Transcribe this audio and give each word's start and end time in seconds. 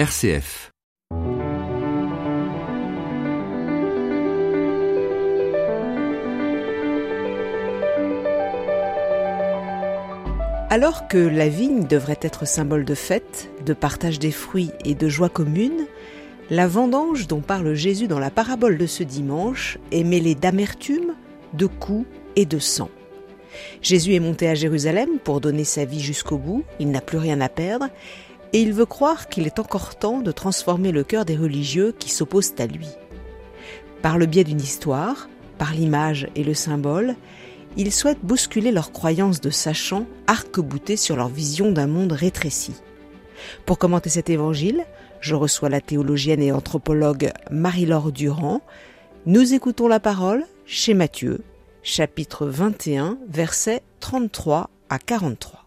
RCF. 0.00 0.70
Alors 10.70 11.06
que 11.06 11.18
la 11.18 11.48
vigne 11.50 11.86
devrait 11.86 12.16
être 12.22 12.46
symbole 12.46 12.86
de 12.86 12.94
fête, 12.94 13.50
de 13.66 13.74
partage 13.74 14.18
des 14.18 14.30
fruits 14.30 14.70
et 14.86 14.94
de 14.94 15.10
joie 15.10 15.28
commune, 15.28 15.86
la 16.48 16.66
vendange 16.66 17.26
dont 17.26 17.42
parle 17.42 17.74
Jésus 17.74 18.08
dans 18.08 18.18
la 18.18 18.30
parabole 18.30 18.78
de 18.78 18.86
ce 18.86 19.02
dimanche 19.02 19.76
est 19.92 20.04
mêlée 20.04 20.34
d'amertume, 20.34 21.14
de 21.52 21.66
coups 21.66 22.06
et 22.36 22.46
de 22.46 22.58
sang. 22.58 22.88
Jésus 23.82 24.14
est 24.14 24.20
monté 24.20 24.48
à 24.48 24.54
Jérusalem 24.54 25.18
pour 25.22 25.42
donner 25.42 25.64
sa 25.64 25.84
vie 25.84 26.00
jusqu'au 26.00 26.38
bout, 26.38 26.64
il 26.78 26.90
n'a 26.90 27.02
plus 27.02 27.18
rien 27.18 27.42
à 27.42 27.50
perdre, 27.50 27.88
et 28.52 28.60
il 28.60 28.72
veut 28.72 28.86
croire 28.86 29.28
qu'il 29.28 29.46
est 29.46 29.58
encore 29.58 29.96
temps 29.96 30.20
de 30.20 30.32
transformer 30.32 30.92
le 30.92 31.04
cœur 31.04 31.24
des 31.24 31.36
religieux 31.36 31.94
qui 31.98 32.10
s'opposent 32.10 32.54
à 32.58 32.66
lui. 32.66 32.88
Par 34.02 34.18
le 34.18 34.26
biais 34.26 34.44
d'une 34.44 34.60
histoire, 34.60 35.28
par 35.58 35.72
l'image 35.72 36.28
et 36.34 36.42
le 36.42 36.54
symbole, 36.54 37.16
il 37.76 37.92
souhaite 37.92 38.20
bousculer 38.22 38.72
leurs 38.72 38.92
croyances 38.92 39.40
de 39.40 39.50
sachants 39.50 40.06
arc-boutés 40.26 40.96
sur 40.96 41.16
leur 41.16 41.28
vision 41.28 41.70
d'un 41.70 41.86
monde 41.86 42.12
rétréci. 42.12 42.74
Pour 43.66 43.78
commenter 43.78 44.10
cet 44.10 44.30
évangile, 44.30 44.84
je 45.20 45.34
reçois 45.34 45.68
la 45.68 45.80
théologienne 45.80 46.42
et 46.42 46.52
anthropologue 46.52 47.32
Marie-Laure 47.50 48.10
Durand. 48.10 48.62
Nous 49.26 49.54
écoutons 49.54 49.86
la 49.86 50.00
parole 50.00 50.44
chez 50.66 50.94
Matthieu, 50.94 51.42
chapitre 51.82 52.46
21, 52.46 53.18
versets 53.28 53.82
33 54.00 54.70
à 54.88 54.98
43. 54.98 55.59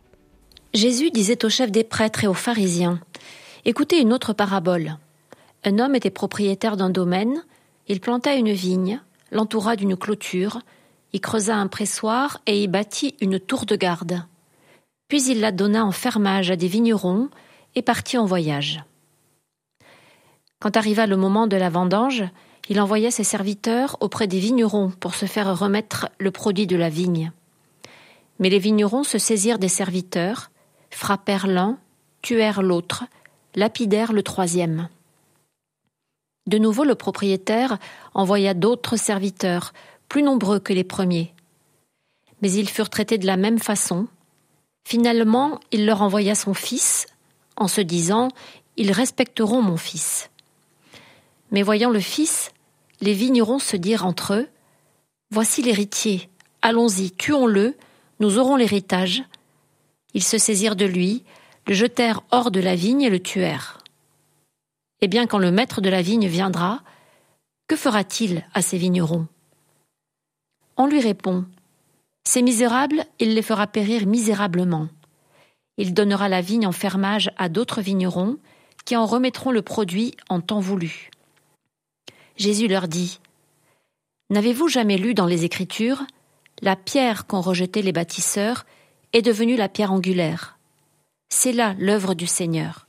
Jésus 0.73 1.11
disait 1.11 1.45
aux 1.45 1.49
chefs 1.49 1.71
des 1.71 1.83
prêtres 1.83 2.23
et 2.23 2.27
aux 2.27 2.33
pharisiens 2.33 2.99
Écoutez 3.63 4.01
une 4.01 4.11
autre 4.11 4.33
parabole. 4.33 4.97
Un 5.63 5.77
homme 5.77 5.93
était 5.93 6.09
propriétaire 6.09 6.77
d'un 6.77 6.89
domaine, 6.89 7.43
il 7.87 7.99
planta 7.99 8.33
une 8.33 8.51
vigne, 8.51 8.99
l'entoura 9.31 9.75
d'une 9.75 9.95
clôture, 9.95 10.61
y 11.13 11.19
creusa 11.19 11.55
un 11.55 11.67
pressoir 11.67 12.41
et 12.47 12.63
y 12.63 12.67
bâtit 12.67 13.15
une 13.21 13.39
tour 13.39 13.67
de 13.67 13.75
garde. 13.75 14.23
Puis 15.09 15.23
il 15.25 15.41
la 15.41 15.51
donna 15.51 15.85
en 15.85 15.91
fermage 15.91 16.49
à 16.49 16.55
des 16.55 16.67
vignerons 16.67 17.29
et 17.75 17.83
partit 17.83 18.17
en 18.17 18.25
voyage. 18.25 18.83
Quand 20.59 20.75
arriva 20.75 21.05
le 21.05 21.17
moment 21.17 21.45
de 21.45 21.55
la 21.55 21.69
vendange, 21.69 22.23
il 22.67 22.81
envoya 22.81 23.11
ses 23.11 23.23
serviteurs 23.23 23.97
auprès 23.99 24.25
des 24.25 24.39
vignerons 24.39 24.89
pour 24.89 25.13
se 25.13 25.27
faire 25.27 25.55
remettre 25.55 26.09
le 26.17 26.31
produit 26.31 26.65
de 26.65 26.77
la 26.77 26.89
vigne. 26.89 27.31
Mais 28.39 28.49
les 28.49 28.59
vignerons 28.59 29.03
se 29.03 29.19
saisirent 29.19 29.59
des 29.59 29.67
serviteurs, 29.67 30.49
frappèrent 30.95 31.47
l'un, 31.47 31.77
tuèrent 32.21 32.61
l'autre, 32.61 33.03
lapidèrent 33.55 34.13
le 34.13 34.23
troisième. 34.23 34.89
De 36.47 36.57
nouveau 36.57 36.83
le 36.83 36.95
propriétaire 36.95 37.77
envoya 38.13 38.53
d'autres 38.53 38.97
serviteurs, 38.97 39.73
plus 40.09 40.23
nombreux 40.23 40.59
que 40.59 40.73
les 40.73 40.83
premiers. 40.83 41.33
Mais 42.41 42.51
ils 42.51 42.69
furent 42.69 42.89
traités 42.89 43.17
de 43.17 43.25
la 43.25 43.37
même 43.37 43.59
façon. 43.59 44.07
Finalement, 44.85 45.59
il 45.71 45.85
leur 45.85 46.01
envoya 46.01 46.35
son 46.35 46.53
fils, 46.53 47.07
en 47.55 47.67
se 47.67 47.79
disant 47.79 48.29
Ils 48.75 48.91
respecteront 48.91 49.61
mon 49.61 49.77
fils. 49.77 50.29
Mais 51.51 51.61
voyant 51.61 51.89
le 51.89 52.01
fils, 52.01 52.51
les 52.99 53.13
vignerons 53.13 53.59
se 53.59 53.77
dirent 53.77 54.05
entre 54.05 54.33
eux 54.33 54.49
Voici 55.31 55.63
l'héritier, 55.63 56.29
allons-y, 56.61 57.11
tuons-le, 57.11 57.75
nous 58.19 58.37
aurons 58.37 58.55
l'héritage. 58.55 59.23
Ils 60.13 60.23
se 60.23 60.37
saisirent 60.37 60.75
de 60.75 60.85
lui, 60.85 61.23
le 61.67 61.73
jetèrent 61.73 62.23
hors 62.31 62.51
de 62.51 62.59
la 62.59 62.75
vigne 62.75 63.01
et 63.01 63.09
le 63.09 63.19
tuèrent. 63.19 63.79
Eh 65.01 65.07
bien, 65.07 65.27
quand 65.27 65.37
le 65.37 65.51
maître 65.51 65.81
de 65.81 65.89
la 65.89 66.01
vigne 66.01 66.27
viendra, 66.27 66.81
que 67.67 67.75
fera-t-il 67.75 68.45
à 68.53 68.61
ces 68.61 68.77
vignerons? 68.77 69.27
On 70.77 70.87
lui 70.87 71.01
répond 71.01 71.45
Ces 72.23 72.41
misérables, 72.41 73.05
il 73.19 73.33
les 73.33 73.41
fera 73.41 73.67
périr 73.67 74.05
misérablement. 74.05 74.87
Il 75.77 75.93
donnera 75.93 76.29
la 76.29 76.41
vigne 76.41 76.67
en 76.67 76.71
fermage 76.71 77.31
à 77.37 77.49
d'autres 77.49 77.81
vignerons 77.81 78.37
qui 78.85 78.95
en 78.95 79.05
remettront 79.05 79.51
le 79.51 79.61
produit 79.61 80.15
en 80.29 80.41
temps 80.41 80.59
voulu. 80.59 81.09
Jésus 82.37 82.67
leur 82.67 82.87
dit 82.87 83.19
N'avez-vous 84.29 84.67
jamais 84.67 84.97
lu 84.97 85.13
dans 85.13 85.25
les 85.25 85.45
Écritures 85.45 86.03
La 86.61 86.75
pierre 86.75 87.27
qu'ont 87.27 87.41
rejetée 87.41 87.81
les 87.81 87.91
bâtisseurs 87.91 88.65
est 89.13 89.21
devenue 89.21 89.55
la 89.55 89.69
pierre 89.69 89.93
angulaire. 89.93 90.57
C'est 91.29 91.53
là 91.53 91.75
l'œuvre 91.79 92.15
du 92.15 92.27
Seigneur, 92.27 92.87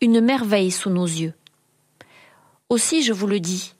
une 0.00 0.20
merveille 0.20 0.70
sous 0.70 0.90
nos 0.90 1.06
yeux. 1.06 1.34
Aussi, 2.68 3.02
je 3.02 3.12
vous 3.12 3.26
le 3.26 3.40
dis, 3.40 3.74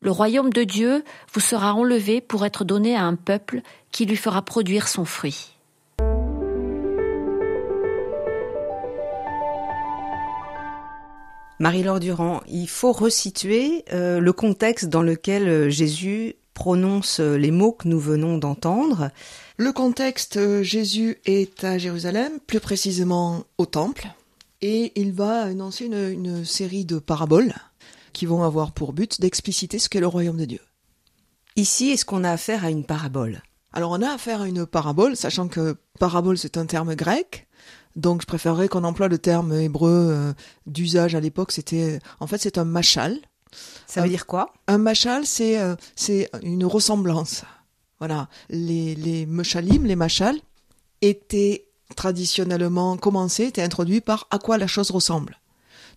le 0.00 0.10
royaume 0.10 0.52
de 0.52 0.64
Dieu 0.64 1.04
vous 1.32 1.40
sera 1.40 1.74
enlevé 1.74 2.20
pour 2.20 2.46
être 2.46 2.64
donné 2.64 2.94
à 2.94 3.02
un 3.02 3.16
peuple 3.16 3.62
qui 3.90 4.06
lui 4.06 4.16
fera 4.16 4.42
produire 4.42 4.88
son 4.88 5.04
fruit. 5.04 5.56
Marie-Laure 11.58 12.00
Durand, 12.00 12.40
il 12.48 12.68
faut 12.68 12.92
resituer 12.92 13.84
euh, 13.92 14.18
le 14.18 14.32
contexte 14.32 14.88
dans 14.88 15.02
lequel 15.02 15.46
euh, 15.46 15.68
Jésus 15.68 16.36
prononce 16.60 17.20
euh, 17.20 17.38
les 17.38 17.50
mots 17.50 17.72
que 17.72 17.88
nous 17.88 17.98
venons 17.98 18.36
d'entendre. 18.36 19.10
Le 19.56 19.72
contexte, 19.72 20.62
Jésus 20.62 21.16
est 21.24 21.64
à 21.64 21.78
Jérusalem, 21.78 22.32
plus 22.46 22.60
précisément 22.60 23.44
au 23.56 23.64
temple, 23.64 24.08
et 24.60 24.92
il 24.94 25.12
va 25.12 25.44
annoncer 25.44 25.86
une, 25.86 26.10
une 26.10 26.44
série 26.44 26.84
de 26.84 26.98
paraboles 26.98 27.54
qui 28.12 28.26
vont 28.26 28.42
avoir 28.42 28.72
pour 28.72 28.92
but 28.92 29.22
d'expliciter 29.22 29.78
ce 29.78 29.88
qu'est 29.88 30.00
le 30.00 30.06
royaume 30.06 30.36
de 30.36 30.44
Dieu. 30.44 30.60
Ici, 31.56 31.92
est-ce 31.92 32.04
qu'on 32.04 32.24
a 32.24 32.30
affaire 32.30 32.62
à 32.62 32.70
une 32.70 32.84
parabole? 32.84 33.40
Alors 33.72 33.92
on 33.92 34.02
a 34.02 34.10
affaire 34.10 34.42
à 34.42 34.46
une 34.46 34.66
parabole, 34.66 35.16
sachant 35.16 35.48
que 35.48 35.78
parabole 35.98 36.36
c'est 36.36 36.58
un 36.58 36.66
terme 36.66 36.94
grec, 36.94 37.48
donc 37.96 38.20
je 38.20 38.26
préférerais 38.26 38.68
qu'on 38.68 38.84
emploie 38.84 39.08
le 39.08 39.18
terme 39.18 39.54
hébreu 39.54 40.08
euh, 40.10 40.32
d'usage 40.66 41.14
à 41.14 41.20
l'époque, 41.20 41.52
c'était 41.52 42.00
en 42.18 42.26
fait 42.26 42.36
c'est 42.36 42.58
un 42.58 42.66
machal. 42.66 43.16
Ça 43.86 44.02
veut 44.02 44.08
dire 44.08 44.26
quoi? 44.26 44.52
Un 44.66 44.78
machal 44.78 45.26
c'est 45.26 45.58
euh, 45.58 45.74
c'est 45.96 46.30
une 46.42 46.64
ressemblance. 46.64 47.42
Voilà, 47.98 48.28
les 48.48 48.94
les 48.94 49.26
meshalim, 49.26 49.84
les 49.84 49.96
machals 49.96 50.40
étaient 51.02 51.66
traditionnellement 51.96 52.96
commencés, 52.96 53.44
étaient 53.44 53.62
introduits 53.62 54.00
par 54.00 54.26
à 54.30 54.38
quoi 54.38 54.58
la 54.58 54.66
chose 54.66 54.90
ressemble. 54.90 55.38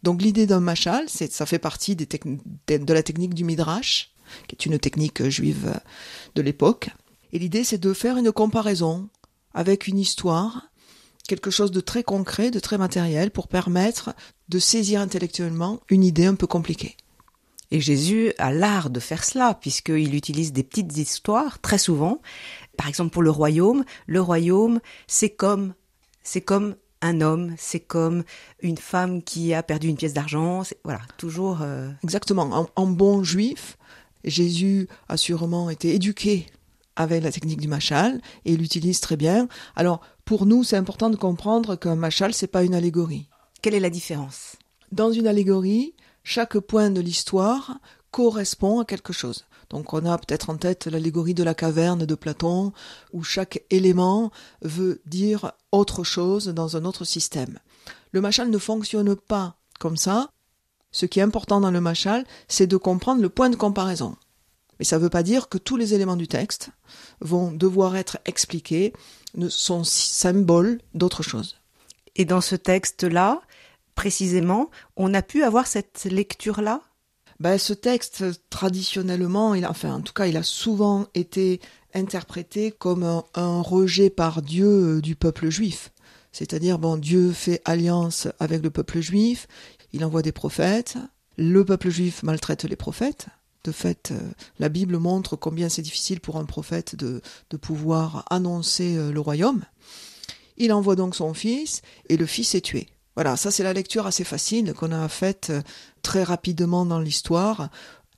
Donc 0.02 0.22
l'idée 0.22 0.48
d'un 0.48 0.60
machal, 0.60 1.06
c'est 1.08 1.32
ça 1.32 1.46
fait 1.46 1.60
partie 1.60 1.96
des 1.96 2.08
de 2.08 2.94
la 2.94 3.04
technique 3.04 3.34
du 3.34 3.44
midrash, 3.44 4.12
qui 4.48 4.56
est 4.56 4.66
une 4.66 4.80
technique 4.80 5.30
juive 5.30 5.80
de 6.36 6.42
l'époque. 6.42 6.90
Et 7.32 7.40
l'idée 7.40 7.64
c'est 7.64 7.78
de 7.78 7.94
faire 7.94 8.18
une 8.18 8.32
comparaison 8.32 9.10
avec 9.54 9.88
une 9.88 10.00
histoire 10.00 10.70
quelque 11.28 11.52
chose 11.52 11.72
de 11.72 11.80
très 11.80 12.04
concret, 12.04 12.52
de 12.52 12.60
très 12.60 12.78
matériel, 12.78 13.32
pour 13.32 13.48
permettre 13.48 14.14
de 14.50 14.60
saisir 14.60 15.02
intellectuellement 15.02 15.80
une 15.90 16.04
idée 16.04 16.26
un 16.26 16.36
peu 16.36 16.48
compliquée. 16.48 16.98
Et 17.74 17.82
Jésus 17.82 18.34
a 18.38 18.54
l'art 18.54 18.92
de 18.92 19.00
faire 19.00 19.24
cela, 19.24 19.56
puisqu'il 19.56 20.14
utilise 20.14 20.54
des 20.54 20.62
petites 20.62 20.96
histoires, 20.96 21.60
très 21.60 21.80
souvent. 21.80 22.22
Par 22.78 22.88
exemple, 22.88 23.10
pour 23.10 23.24
le 23.24 23.32
royaume, 23.32 23.84
le 24.06 24.22
royaume, 24.22 24.80
c'est 25.08 25.32
comme, 25.32 25.74
c'est 26.22 26.42
comme 26.42 26.76
un 27.02 27.20
homme, 27.20 27.56
c'est 27.58 27.80
comme 27.80 28.26
une 28.62 28.78
femme 28.78 29.24
qui 29.24 29.56
a 29.56 29.64
perdu 29.64 29.88
une 29.88 29.96
pièce 29.96 30.14
d'argent, 30.14 30.62
voilà, 30.84 31.02
toujours. 31.18 31.64
Euh... 31.64 31.90
Exactement. 32.04 32.44
En, 32.44 32.70
en, 32.76 32.86
bon 32.86 33.24
juif, 33.24 33.76
Jésus 34.24 34.88
a 35.10 35.18
sûrement 35.18 35.72
été 35.72 35.96
éduqué 35.96 36.46
avec 36.96 37.24
la 37.24 37.32
technique 37.32 37.60
du 37.60 37.68
machal 37.68 38.22
et 38.46 38.54
il 38.54 38.60
l'utilise 38.60 39.00
très 39.00 39.18
bien. 39.18 39.48
Alors, 39.76 40.02
pour 40.26 40.46
nous, 40.46 40.64
c'est 40.64 40.78
important 40.78 41.10
de 41.10 41.16
comprendre 41.16 41.76
qu'un 41.76 41.96
machal, 41.96 42.36
c'est 42.36 42.46
pas 42.46 42.64
une 42.64 42.76
allégorie. 42.76 43.30
Quelle 43.64 43.74
est 43.74 43.80
la 43.80 43.90
différence? 43.90 44.58
Dans 44.92 45.12
une 45.12 45.26
allégorie, 45.26 45.96
chaque 46.24 46.58
point 46.60 46.90
de 46.90 47.02
l'histoire 47.02 47.80
correspond 48.12 48.80
à 48.80 48.86
quelque 48.86 49.14
chose. 49.14 49.46
Donc 49.70 49.94
on 49.94 50.06
a 50.06 50.18
peut-être 50.18 50.50
en 50.50 50.58
tête 50.58 50.86
l'allégorie 50.86 51.34
de 51.34 51.44
la 51.44 51.56
caverne 51.56 52.06
de 52.06 52.16
Platon, 52.16 52.74
où 53.12 53.24
chaque 53.24 53.64
élément 53.70 54.32
veut 54.62 55.02
dire 55.06 55.54
autre 55.72 56.04
chose 56.04 56.48
dans 56.48 56.78
un 56.78 56.86
autre 56.86 57.06
système. 57.06 57.60
Le 58.12 58.22
machal 58.22 58.50
ne 58.50 58.58
fonctionne 58.58 59.16
pas 59.16 59.56
comme 59.80 59.98
ça. 59.98 60.30
Ce 60.92 61.08
qui 61.08 61.20
est 61.20 61.24
important 61.24 61.60
dans 61.60 61.72
le 61.72 61.82
machal, 61.82 62.26
c'est 62.48 62.68
de 62.68 62.78
comprendre 62.78 63.22
le 63.22 63.30
point 63.30 63.50
de 63.50 63.56
comparaison. 63.56 64.16
Mais 64.78 64.86
ça 64.86 64.98
ne 64.98 65.02
veut 65.02 65.10
pas 65.10 65.24
dire 65.24 65.50
que 65.50 65.58
tous 65.58 65.76
les 65.76 65.94
éléments 65.96 66.16
du 66.16 66.28
texte 66.28 66.70
vont 67.20 67.52
devoir 67.52 67.96
être 67.96 68.20
expliqués, 68.26 68.94
ne 69.36 69.50
sont 69.50 69.84
symboles 69.84 70.80
d'autre 70.94 71.24
chose. 71.24 71.58
Et 72.16 72.26
dans 72.26 72.42
ce 72.42 72.56
texte-là, 72.56 73.42
précisément, 73.96 74.70
on 74.98 75.14
a 75.14 75.22
pu 75.22 75.44
avoir 75.44 75.68
cette 75.68 76.06
lecture-là? 76.06 76.82
Ben, 77.40 77.58
Ce 77.58 77.74
texte, 77.74 78.24
traditionnellement, 78.50 79.56
il 79.56 79.66
a, 79.66 79.70
enfin, 79.70 79.96
en 79.96 80.02
tout 80.02 80.14
cas, 80.14 80.28
il 80.28 80.38
a 80.38 80.44
souvent 80.44 81.08
été 81.14 81.60
interprété 81.94 82.72
comme 82.72 83.04
un, 83.04 83.24
un 83.36 83.62
rejet 83.62 84.10
par 84.10 84.42
Dieu 84.42 85.02
du 85.02 85.16
peuple 85.16 85.50
juif. 85.50 85.92
C'est-à-dire, 86.32 86.80
bon, 86.80 86.98
Dieu 86.98 87.32
fait 87.32 87.62
alliance 87.66 88.28
avec 88.40 88.64
le 88.64 88.72
peuple 88.72 89.02
juif, 89.02 89.48
il 89.94 90.04
envoie 90.04 90.24
des 90.24 90.32
prophètes, 90.32 90.98
le 91.38 91.64
peuple 91.64 91.90
juif 91.90 92.24
maltraite 92.24 92.64
les 92.64 92.76
prophètes. 92.76 93.28
De 93.64 93.72
fait, 93.72 94.12
euh, 94.12 94.20
la 94.60 94.68
Bible 94.68 94.98
montre 94.98 95.38
combien 95.38 95.70
c'est 95.70 95.82
difficile 95.82 96.20
pour 96.20 96.38
un 96.38 96.44
prophète 96.44 96.96
de, 96.96 97.22
de 97.50 97.58
pouvoir 97.58 98.26
annoncer 98.30 98.98
euh, 98.98 99.12
le 99.12 99.20
royaume. 99.22 99.64
Il 100.58 100.74
envoie 100.74 100.96
donc 100.96 101.16
son 101.16 101.34
fils 101.34 101.82
et 102.10 102.18
le 102.18 102.26
fils 102.26 102.56
est 102.56 102.62
tué. 102.62 102.90
Voilà, 103.16 103.38
ça 103.38 103.52
c'est 103.52 103.64
la 103.64 103.74
lecture 103.74 104.08
assez 104.08 104.24
facile 104.24 104.74
qu'on 104.74 104.92
a 104.92 105.08
faite 105.08 105.50
euh, 105.52 105.62
très 106.02 106.24
rapidement 106.24 106.86
dans 106.86 107.00
l'histoire, 107.00 107.70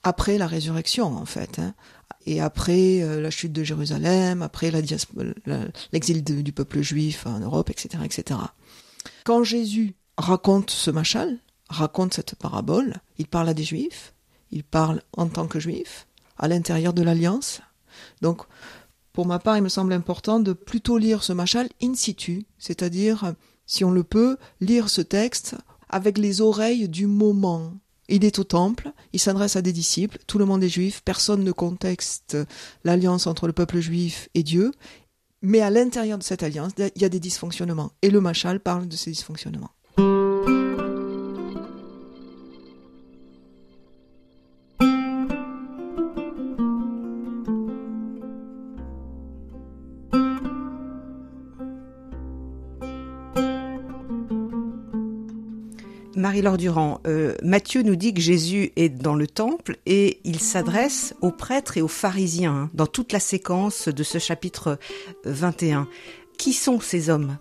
après 0.03 0.37
la 0.37 0.47
résurrection 0.47 1.07
en 1.15 1.25
fait. 1.25 1.59
Hein. 1.59 1.73
Et 2.27 2.41
après 2.41 3.01
la 3.21 3.29
chute 3.29 3.53
de 3.53 3.63
Jérusalem, 3.63 4.41
après 4.41 4.71
l'exil 4.71 6.23
du 6.23 6.51
peuple 6.51 6.81
juif 6.81 7.27
en 7.27 7.39
Europe, 7.39 7.69
etc., 7.69 8.03
etc. 8.03 8.39
Quand 9.25 9.43
Jésus 9.43 9.93
raconte 10.17 10.71
ce 10.71 10.89
machal, 10.89 11.37
raconte 11.69 12.13
cette 12.13 12.35
parabole, 12.35 12.95
il 13.17 13.27
parle 13.27 13.49
à 13.49 13.53
des 13.53 13.63
juifs, 13.63 14.13
il 14.51 14.63
parle 14.63 15.01
en 15.13 15.27
tant 15.27 15.47
que 15.47 15.59
juif, 15.59 16.07
à 16.37 16.47
l'intérieur 16.47 16.93
de 16.93 17.03
l'alliance. 17.03 17.61
Donc, 18.21 18.43
pour 19.13 19.25
ma 19.25 19.39
part, 19.39 19.57
il 19.57 19.63
me 19.63 19.69
semble 19.69 19.93
important 19.93 20.39
de 20.39 20.53
plutôt 20.53 20.97
lire 20.97 21.23
ce 21.23 21.33
machal 21.33 21.69
in 21.81 21.93
situ, 21.95 22.45
c'est-à-dire, 22.57 23.33
si 23.65 23.83
on 23.83 23.91
le 23.91 24.03
peut, 24.03 24.37
lire 24.61 24.89
ce 24.89 25.01
texte 25.01 25.55
avec 25.89 26.17
les 26.17 26.41
oreilles 26.41 26.89
du 26.89 27.07
moment. 27.07 27.73
Il 28.07 28.23
est 28.23 28.37
au 28.37 28.43
temple, 28.43 28.91
il 29.13 29.19
s'adresse 29.19 29.55
à 29.55 29.61
des 29.61 29.73
disciples, 29.73 30.19
tout 30.27 30.37
le 30.37 30.45
monde 30.45 30.63
est 30.63 30.69
juif, 30.69 31.01
personne 31.03 31.43
ne 31.43 31.51
contexte 31.51 32.37
l'alliance 32.83 33.25
entre 33.25 33.47
le 33.47 33.53
peuple 33.53 33.79
juif 33.79 34.29
et 34.35 34.43
Dieu, 34.43 34.71
mais 35.41 35.61
à 35.61 35.69
l'intérieur 35.69 36.17
de 36.17 36.23
cette 36.23 36.43
alliance, 36.43 36.73
il 36.77 37.01
y 37.01 37.05
a 37.05 37.09
des 37.09 37.19
dysfonctionnements. 37.19 37.91
Et 38.01 38.09
le 38.09 38.21
machal 38.21 38.59
parle 38.59 38.87
de 38.87 38.95
ces 38.95 39.11
dysfonctionnements. 39.11 39.74
Marie-Laure 56.25 56.57
Durand, 56.57 57.01
euh, 57.05 57.35
Matthieu 57.43 57.83
nous 57.83 57.95
dit 57.95 58.11
que 58.11 58.19
Jésus 58.19 58.71
est 58.77 58.89
dans 58.89 59.13
le 59.13 59.27
temple 59.27 59.77
et 59.85 60.21
il 60.23 60.39
s'adresse 60.39 61.13
aux 61.21 61.29
prêtres 61.29 61.77
et 61.77 61.83
aux 61.83 61.87
pharisiens 61.87 62.51
hein, 62.51 62.69
dans 62.73 62.87
toute 62.87 63.11
la 63.11 63.19
séquence 63.19 63.89
de 63.89 64.01
ce 64.01 64.17
chapitre 64.17 64.79
21. 65.25 65.87
Qui 66.39 66.53
sont 66.53 66.79
ces 66.79 67.11
hommes? 67.11 67.37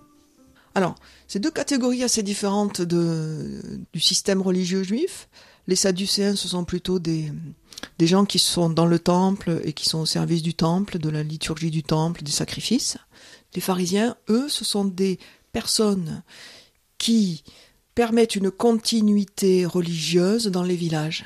Alors, 0.74 0.96
c'est 1.28 1.38
deux 1.38 1.50
catégories 1.50 2.02
assez 2.02 2.22
différentes 2.22 2.82
du 2.82 4.00
système 4.00 4.42
religieux 4.42 4.82
juif. 4.82 5.30
Les 5.66 5.76
Sadducéens, 5.76 6.36
ce 6.36 6.48
sont 6.48 6.66
plutôt 6.66 6.98
des 6.98 7.32
gens 8.02 8.26
qui 8.26 8.38
sont 8.38 8.68
dans 8.68 8.84
le 8.84 8.98
temple 8.98 9.62
et 9.64 9.72
qui 9.72 9.88
sont 9.88 10.00
au 10.00 10.06
service 10.06 10.42
du 10.42 10.52
temple, 10.52 10.98
de 10.98 11.08
la 11.08 11.22
liturgie 11.22 11.70
du 11.70 11.82
temple, 11.82 12.22
des 12.22 12.30
sacrifices. 12.30 12.98
Les 13.54 13.62
pharisiens, 13.62 14.14
eux, 14.28 14.50
ce 14.50 14.62
sont 14.62 14.84
des 14.84 15.18
personnes 15.52 16.22
qui 16.98 17.44
permettent 17.94 18.36
une 18.36 18.50
continuité 18.50 19.66
religieuse 19.66 20.46
dans 20.46 20.62
les 20.62 20.76
villages. 20.76 21.24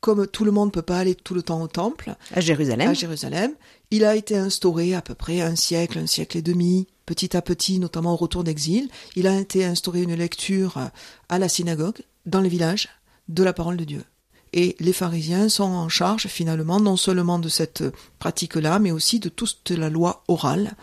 Comme 0.00 0.26
tout 0.26 0.44
le 0.44 0.50
monde 0.50 0.68
ne 0.68 0.72
peut 0.72 0.82
pas 0.82 0.98
aller 0.98 1.14
tout 1.14 1.34
le 1.34 1.42
temps 1.42 1.62
au 1.62 1.68
temple, 1.68 2.16
à 2.34 2.40
Jérusalem. 2.40 2.88
à 2.88 2.94
Jérusalem, 2.94 3.52
il 3.92 4.04
a 4.04 4.16
été 4.16 4.36
instauré 4.36 4.94
à 4.94 5.02
peu 5.02 5.14
près 5.14 5.42
un 5.42 5.54
siècle, 5.54 5.98
un 5.98 6.06
siècle 6.06 6.38
et 6.38 6.42
demi, 6.42 6.88
petit 7.06 7.36
à 7.36 7.42
petit, 7.42 7.78
notamment 7.78 8.14
au 8.14 8.16
retour 8.16 8.42
d'exil, 8.42 8.88
il 9.14 9.26
a 9.26 9.38
été 9.38 9.64
instauré 9.64 10.02
une 10.02 10.14
lecture 10.14 10.90
à 11.28 11.38
la 11.38 11.48
synagogue, 11.48 12.00
dans 12.26 12.40
les 12.40 12.48
villages, 12.48 12.88
de 13.28 13.42
la 13.44 13.52
parole 13.52 13.76
de 13.76 13.84
Dieu. 13.84 14.04
Et 14.52 14.76
les 14.80 14.92
pharisiens 14.92 15.48
sont 15.48 15.64
en 15.64 15.88
charge 15.88 16.26
finalement 16.26 16.78
non 16.78 16.96
seulement 16.96 17.38
de 17.38 17.48
cette 17.48 17.84
pratique-là, 18.18 18.78
mais 18.78 18.90
aussi 18.90 19.18
de 19.18 19.28
toute 19.28 19.70
la 19.70 19.88
loi 19.88 20.24
orale, 20.28 20.76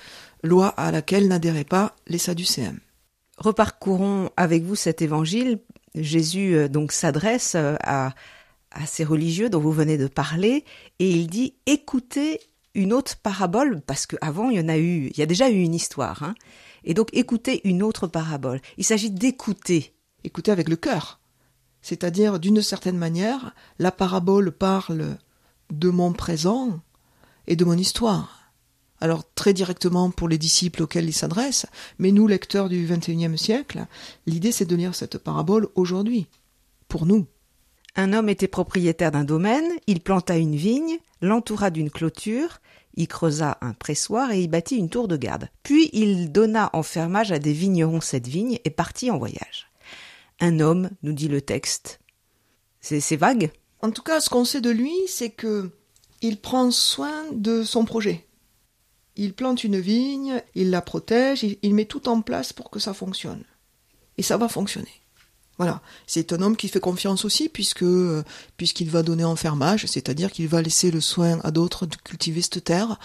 loi 0.44 0.70
à 0.70 0.92
laquelle 0.92 1.28
n'adhéraient 1.28 1.64
pas 1.64 1.96
les 2.08 2.18
sadducéens. 2.18 2.76
Reparcourons 3.40 4.30
avec 4.38 4.64
vous 4.64 4.76
cet 4.76 5.02
évangile. 5.02 5.60
Jésus 5.96 6.56
euh, 6.56 6.68
donc 6.68 6.92
s'adresse 6.92 7.56
euh, 7.56 7.76
à, 7.82 8.14
à 8.72 8.86
ces 8.86 9.04
religieux 9.04 9.50
dont 9.50 9.60
vous 9.60 9.72
venez 9.72 9.98
de 9.98 10.08
parler 10.08 10.66
et 11.00 11.10
il 11.10 11.28
dit 11.28 11.56
écoutez 11.66 12.42
une 12.76 12.94
autre 12.94 13.18
parabole 13.18 13.82
parce 13.82 14.06
qu'avant 14.06 14.50
il 14.50 14.60
y 14.60 14.64
en 14.64 14.70
a 14.70 14.78
eu, 14.78 15.08
il 15.08 15.18
y 15.18 15.24
a 15.24 15.26
déjà 15.26 15.50
eu 15.50 15.62
une 15.62 15.74
histoire. 15.74 16.22
Hein, 16.24 16.36
et 16.84 16.94
donc 16.94 17.10
écoutez 17.14 17.68
une 17.68 17.82
autre 17.82 18.08
parabole. 18.08 18.62
Il 18.78 18.84
s'agit 18.84 19.10
d'écouter. 19.10 19.94
Écouter 20.24 20.52
avec 20.52 20.68
le 20.68 20.76
cœur. 20.76 21.20
C'est-à-dire, 21.82 22.40
d'une 22.40 22.62
certaine 22.62 22.98
manière, 22.98 23.56
la 23.80 23.92
parabole 23.92 24.52
parle 24.52 25.18
de 25.72 25.90
mon 25.90 26.12
présent 26.12 26.82
et 27.48 27.56
de 27.56 27.64
mon 27.64 27.78
histoire 27.78 28.39
alors 29.02 29.24
très 29.34 29.54
directement 29.54 30.12
pour 30.12 30.28
les 30.28 30.38
disciples 30.38 30.84
auxquels 30.84 31.08
il 31.08 31.14
s'adresse, 31.14 31.66
mais 31.98 32.12
nous, 32.12 32.28
lecteurs 32.28 32.70
du 32.70 32.86
XXIe 32.86 33.38
siècle, 33.38 33.86
l'idée 34.26 34.52
c'est 34.52 34.66
de 34.66 34.76
lire 34.76 34.96
cette 34.96 35.18
parabole 35.18 35.70
aujourd'hui, 35.76 36.28
pour 36.88 37.06
nous. 37.06 37.28
Un 37.96 38.14
homme 38.14 38.30
était 38.30 38.48
propriétaire 38.48 39.12
d'un 39.12 39.24
domaine, 39.24 39.70
il 39.88 40.02
planta 40.02 40.38
une 40.38 40.56
vigne, 40.56 40.98
l'entoura 41.22 41.70
d'une 41.70 41.90
clôture, 41.90 42.60
y 42.96 43.08
creusa 43.08 43.58
un 43.62 43.74
pressoir 43.74 44.32
et 44.32 44.42
y 44.42 44.48
bâtit 44.48 44.76
une 44.76 44.90
tour 44.90 45.08
de 45.08 45.18
garde. 45.18 45.50
Puis 45.64 45.90
il 45.94 46.32
donna 46.32 46.70
en 46.74 46.84
fermage 46.84 47.32
à 47.32 47.40
des 47.40 47.54
vignerons 47.54 48.02
cette 48.02 48.28
vigne 48.28 48.60
et 48.66 48.70
partit 48.70 49.12
en 49.12 49.18
voyage. 49.18 49.70
Un 50.40 50.60
homme, 50.60 50.90
nous 51.04 51.14
dit 51.14 51.28
le 51.28 51.42
texte. 51.42 52.00
C'est 52.82 53.18
vague 53.18 53.52
En 53.82 53.92
tout 53.92 54.04
cas, 54.04 54.22
ce 54.22 54.30
qu'on 54.30 54.46
sait 54.46 54.62
de 54.62 54.70
lui, 54.70 54.94
c'est 55.08 55.30
que 55.30 55.72
il 56.22 56.40
prend 56.40 56.72
soin 56.72 57.26
de 57.32 57.64
son 57.64 57.86
projet. 57.86 58.26
Il 59.16 59.34
plante 59.34 59.64
une 59.64 59.80
vigne, 59.80 60.42
il 60.56 60.70
la 60.70 60.82
protège, 60.82 61.44
il, 61.62 61.74
met 61.74 61.86
tout 61.86 62.08
en 62.08 62.22
place 62.22 62.54
pour 62.54 62.70
que 62.70 62.80
ça 62.80 62.94
fonctionne. 62.94 63.44
Et 64.18 64.24
ça 64.24 64.38
va 64.38 64.48
fonctionner. 64.48 64.88
Voilà, 65.58 65.82
c'est 66.08 66.32
un 66.32 66.42
homme 66.42 66.56
qui 66.56 66.70
fait 66.70 66.80
confiance 66.80 67.26
aussi 67.26 67.50
puisque 67.50 67.84
euh, 67.84 68.24
puisqu'il 68.56 68.90
va 68.90 69.04
donner 69.04 69.26
en 69.26 69.36
fermage, 69.36 69.86
c'est-à-dire 69.88 70.32
qu'il 70.32 70.48
va 70.48 70.62
laisser 70.62 70.90
le 70.90 71.02
soin 71.02 71.42
à 71.44 71.52
d'autres 71.52 71.86
de 71.86 71.98
cultiver 71.98 72.42
cette 72.42 72.64
terre 72.64 72.98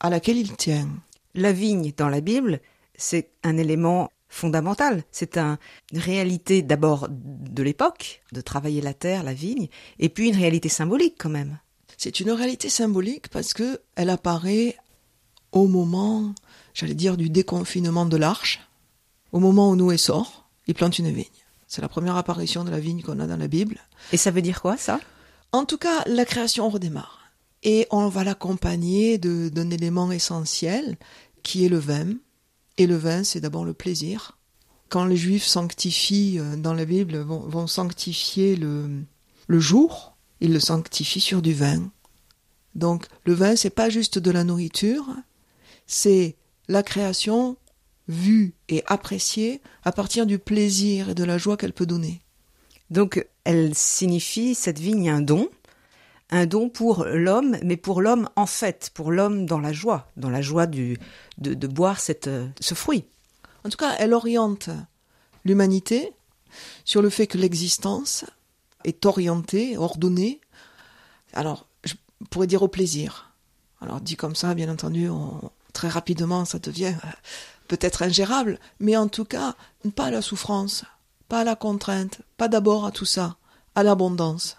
à 0.00 0.08
laquelle 0.08 0.38
il 0.38 0.56
tient. 0.56 0.88
La 1.34 1.52
vigne 1.52 1.92
dans 1.94 2.08
la 2.08 2.22
Bible, 2.22 2.60
c'est 2.96 3.30
un 3.42 3.58
élément 3.58 4.10
fondamental. 4.32 5.04
C'est 5.12 5.36
une 5.36 5.58
réalité 5.92 6.62
d'abord 6.62 7.08
de 7.10 7.62
l'époque, 7.62 8.22
de 8.32 8.40
travailler 8.40 8.80
la 8.80 8.94
terre, 8.94 9.22
la 9.22 9.34
vigne, 9.34 9.68
et 9.98 10.08
puis 10.08 10.28
une 10.28 10.36
réalité 10.36 10.68
symbolique 10.70 11.16
quand 11.18 11.28
même. 11.28 11.58
C'est 11.98 12.20
une 12.20 12.30
réalité 12.30 12.68
symbolique 12.68 13.28
parce 13.28 13.52
que 13.52 13.80
elle 13.94 14.10
apparaît 14.10 14.76
au 15.52 15.66
moment, 15.68 16.34
j'allais 16.74 16.94
dire, 16.94 17.16
du 17.16 17.30
déconfinement 17.30 18.06
de 18.06 18.16
l'arche, 18.16 18.60
au 19.32 19.38
moment 19.38 19.70
où 19.70 19.76
Noé 19.76 19.96
sort, 19.96 20.48
il 20.66 20.74
plante 20.74 20.98
une 20.98 21.10
vigne. 21.10 21.26
C'est 21.68 21.82
la 21.82 21.88
première 21.88 22.16
apparition 22.16 22.64
de 22.64 22.70
la 22.70 22.80
vigne 22.80 23.02
qu'on 23.02 23.20
a 23.20 23.26
dans 23.26 23.36
la 23.36 23.48
Bible. 23.48 23.78
Et 24.12 24.16
ça 24.16 24.30
veut 24.30 24.42
dire 24.42 24.60
quoi, 24.60 24.76
ça? 24.76 25.00
En 25.52 25.64
tout 25.64 25.78
cas, 25.78 26.02
la 26.06 26.24
création 26.24 26.68
redémarre. 26.68 27.20
Et 27.62 27.86
on 27.90 28.08
va 28.08 28.24
l'accompagner 28.24 29.18
d'un 29.18 29.70
élément 29.70 30.10
essentiel 30.10 30.96
qui 31.42 31.64
est 31.64 31.68
le 31.68 31.78
vin. 31.78 32.08
Et 32.78 32.86
le 32.86 32.96
vin, 32.96 33.24
c'est 33.24 33.40
d'abord 33.40 33.64
le 33.64 33.74
plaisir. 33.74 34.38
Quand 34.88 35.04
les 35.04 35.16
Juifs 35.16 35.46
sanctifient, 35.46 36.38
euh, 36.38 36.56
dans 36.56 36.74
la 36.74 36.84
Bible, 36.84 37.16
vont, 37.18 37.40
vont 37.40 37.66
sanctifier 37.66 38.56
le, 38.56 39.02
le 39.46 39.60
jour, 39.60 40.16
ils 40.40 40.52
le 40.52 40.60
sanctifient 40.60 41.20
sur 41.20 41.40
du 41.40 41.54
vin. 41.54 41.90
Donc 42.74 43.06
le 43.24 43.32
vin, 43.32 43.56
c'est 43.56 43.70
pas 43.70 43.90
juste 43.90 44.18
de 44.18 44.30
la 44.30 44.44
nourriture, 44.44 45.06
c'est 45.86 46.36
la 46.68 46.82
création 46.82 47.56
vue 48.08 48.54
et 48.68 48.82
appréciée 48.86 49.60
à 49.84 49.92
partir 49.92 50.26
du 50.26 50.38
plaisir 50.38 51.10
et 51.10 51.14
de 51.14 51.24
la 51.24 51.38
joie 51.38 51.56
qu'elle 51.56 51.72
peut 51.72 51.86
donner. 51.86 52.22
Donc 52.90 53.26
elle 53.44 53.74
signifie, 53.74 54.54
cette 54.54 54.78
vigne, 54.78 55.10
un 55.10 55.20
don, 55.20 55.48
un 56.30 56.46
don 56.46 56.68
pour 56.68 57.04
l'homme, 57.04 57.56
mais 57.62 57.76
pour 57.76 58.00
l'homme 58.00 58.28
en 58.36 58.46
fait, 58.46 58.90
pour 58.94 59.12
l'homme 59.12 59.46
dans 59.46 59.60
la 59.60 59.72
joie, 59.72 60.10
dans 60.16 60.30
la 60.30 60.42
joie 60.42 60.66
du, 60.66 60.98
de, 61.38 61.54
de 61.54 61.66
boire 61.66 62.00
cette, 62.00 62.30
ce 62.60 62.74
fruit. 62.74 63.04
En 63.64 63.68
tout 63.68 63.76
cas, 63.76 63.94
elle 63.98 64.14
oriente 64.14 64.70
l'humanité 65.44 66.12
sur 66.84 67.02
le 67.02 67.10
fait 67.10 67.26
que 67.26 67.38
l'existence 67.38 68.24
est 68.84 69.06
orientée, 69.06 69.76
ordonnée. 69.76 70.40
Alors, 71.32 71.66
je 71.84 71.94
pourrais 72.30 72.46
dire 72.46 72.62
au 72.62 72.68
plaisir. 72.68 73.32
Alors, 73.80 74.00
dit 74.00 74.16
comme 74.16 74.34
ça, 74.34 74.54
bien 74.54 74.70
entendu, 74.70 75.08
on, 75.08 75.40
très 75.72 75.88
rapidement, 75.88 76.44
ça 76.44 76.58
devient 76.58 76.94
euh, 77.04 77.08
peut-être 77.68 78.02
ingérable, 78.02 78.58
mais 78.80 78.96
en 78.96 79.08
tout 79.08 79.24
cas, 79.24 79.54
pas 79.94 80.06
à 80.06 80.10
la 80.10 80.22
souffrance, 80.22 80.84
pas 81.28 81.40
à 81.40 81.44
la 81.44 81.56
contrainte, 81.56 82.20
pas 82.36 82.48
d'abord 82.48 82.86
à 82.86 82.92
tout 82.92 83.04
ça, 83.04 83.36
à 83.74 83.82
l'abondance, 83.82 84.56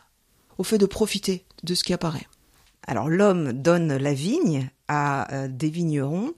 au 0.58 0.64
fait 0.64 0.78
de 0.78 0.86
profiter 0.86 1.46
de 1.64 1.76
ce 1.76 1.84
qui 1.84 1.94
apparaît. 1.94 2.28
Alors 2.88 3.10
l'homme 3.10 3.54
donne 3.54 3.96
la 3.96 4.14
vigne 4.14 4.70
à 4.88 5.34
euh, 5.34 5.48
des 5.48 5.70
vignerons 5.70 6.34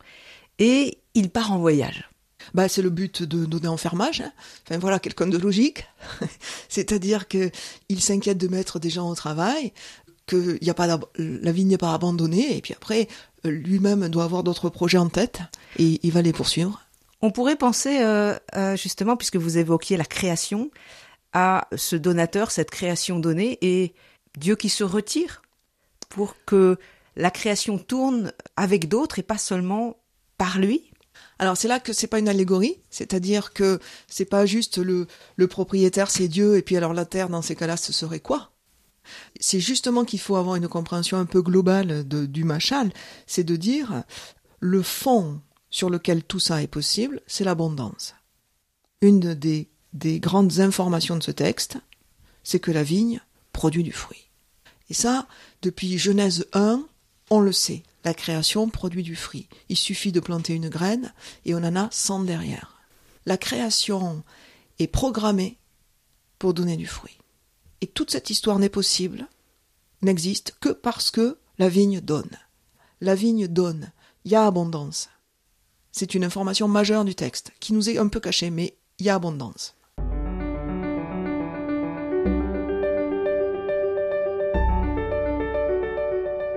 et 0.59 0.99
il 1.13 1.29
part 1.29 1.51
en 1.51 1.57
voyage. 1.57 2.09
bah, 2.53 2.67
c'est 2.69 2.81
le 2.81 2.89
but 2.89 3.23
de 3.23 3.45
donner 3.45 3.67
en 3.67 3.77
fermage. 3.77 4.21
Hein. 4.21 4.31
Enfin 4.65 4.77
voilà, 4.77 4.99
quelqu'un 4.99 5.27
de 5.27 5.37
logique. 5.37 5.87
C'est-à-dire 6.69 7.27
que 7.27 7.49
il 7.89 8.01
s'inquiète 8.01 8.37
de 8.37 8.47
mettre 8.47 8.79
des 8.79 8.89
gens 8.89 9.09
au 9.09 9.15
travail, 9.15 9.73
que 10.25 10.57
y 10.63 10.69
a 10.69 10.73
pas 10.73 10.87
la 11.17 11.51
vigne 11.51 11.69
n'est 11.69 11.77
pas 11.77 11.93
abandonnée, 11.93 12.57
et 12.57 12.61
puis 12.61 12.73
après 12.73 13.07
lui-même 13.43 14.09
doit 14.09 14.23
avoir 14.23 14.43
d'autres 14.43 14.69
projets 14.69 14.97
en 14.97 15.09
tête 15.09 15.41
et 15.77 15.99
il 16.01 16.11
va 16.11 16.21
les 16.21 16.33
poursuivre. 16.33 16.81
On 17.21 17.31
pourrait 17.31 17.55
penser 17.55 18.01
euh, 18.01 18.35
euh, 18.55 18.75
justement, 18.75 19.17
puisque 19.17 19.37
vous 19.37 19.57
évoquiez 19.57 19.97
la 19.97 20.05
création, 20.05 20.69
à 21.33 21.67
ce 21.75 21.95
donateur, 21.95 22.51
cette 22.51 22.71
création 22.71 23.19
donnée, 23.19 23.57
et 23.61 23.93
Dieu 24.37 24.55
qui 24.55 24.69
se 24.69 24.83
retire 24.83 25.41
pour 26.09 26.35
que 26.45 26.77
la 27.15 27.31
création 27.31 27.77
tourne 27.77 28.31
avec 28.55 28.87
d'autres 28.87 29.19
et 29.19 29.23
pas 29.23 29.37
seulement 29.37 29.97
par 30.37 30.59
lui. 30.59 30.91
Alors 31.39 31.57
c'est 31.57 31.67
là 31.67 31.79
que 31.79 31.93
c'est 31.93 32.07
pas 32.07 32.19
une 32.19 32.29
allégorie, 32.29 32.77
c'est-à-dire 32.89 33.53
que 33.53 33.79
c'est 34.07 34.25
pas 34.25 34.45
juste 34.45 34.77
le, 34.77 35.07
le 35.35 35.47
propriétaire 35.47 36.09
c'est 36.09 36.27
Dieu 36.27 36.57
et 36.57 36.61
puis 36.61 36.77
alors 36.77 36.93
la 36.93 37.05
terre 37.05 37.29
dans 37.29 37.41
ces 37.41 37.55
cas-là 37.55 37.75
ce 37.75 37.91
serait 37.91 38.19
quoi? 38.21 38.51
C'est 39.39 39.59
justement 39.59 40.05
qu'il 40.05 40.19
faut 40.19 40.35
avoir 40.35 40.55
une 40.55 40.67
compréhension 40.67 41.17
un 41.17 41.25
peu 41.25 41.41
globale 41.41 42.03
du 42.07 42.43
machal, 42.43 42.91
c'est 43.27 43.43
de 43.43 43.55
dire 43.55 44.03
le 44.59 44.81
fond 44.81 45.41
sur 45.69 45.89
lequel 45.89 46.23
tout 46.23 46.39
ça 46.39 46.61
est 46.61 46.67
possible, 46.67 47.21
c'est 47.27 47.43
l'abondance. 47.43 48.15
Une 49.01 49.33
des, 49.33 49.69
des 49.93 50.19
grandes 50.19 50.59
informations 50.59 51.17
de 51.17 51.23
ce 51.23 51.31
texte, 51.31 51.77
c'est 52.43 52.59
que 52.59 52.71
la 52.71 52.83
vigne 52.83 53.21
produit 53.51 53.83
du 53.83 53.91
fruit. 53.91 54.29
Et 54.89 54.93
ça, 54.93 55.27
depuis 55.61 55.97
Genèse 55.97 56.45
1, 56.53 56.85
on 57.29 57.39
le 57.39 57.51
sait. 57.51 57.83
La 58.03 58.13
création 58.13 58.69
produit 58.69 59.03
du 59.03 59.15
fruit. 59.15 59.47
Il 59.69 59.77
suffit 59.77 60.11
de 60.11 60.19
planter 60.19 60.53
une 60.53 60.69
graine 60.69 61.11
et 61.45 61.55
on 61.55 61.63
en 61.63 61.75
a 61.75 61.89
100 61.91 62.23
derrière. 62.23 62.77
La 63.25 63.37
création 63.37 64.23
est 64.77 64.87
programmée 64.87 65.57
pour 66.37 66.53
donner 66.53 66.77
du 66.77 66.85
fruit. 66.85 67.14
Et 67.85 67.87
toute 67.87 68.09
cette 68.09 68.31
histoire 68.31 68.57
n'est 68.57 68.67
possible, 68.67 69.27
n'existe 70.01 70.55
que 70.59 70.69
parce 70.69 71.11
que 71.11 71.37
la 71.59 71.69
vigne 71.69 72.01
donne. 72.01 72.31
La 72.99 73.13
vigne 73.13 73.47
donne. 73.47 73.91
Il 74.23 74.31
y 74.31 74.35
a 74.35 74.47
abondance. 74.47 75.11
C'est 75.91 76.15
une 76.15 76.23
information 76.23 76.67
majeure 76.67 77.05
du 77.05 77.13
texte, 77.13 77.51
qui 77.59 77.73
nous 77.73 77.87
est 77.87 77.99
un 77.99 78.07
peu 78.07 78.19
cachée, 78.19 78.49
mais 78.49 78.75
il 78.97 79.05
y 79.05 79.09
a 79.09 79.13
abondance. 79.13 79.75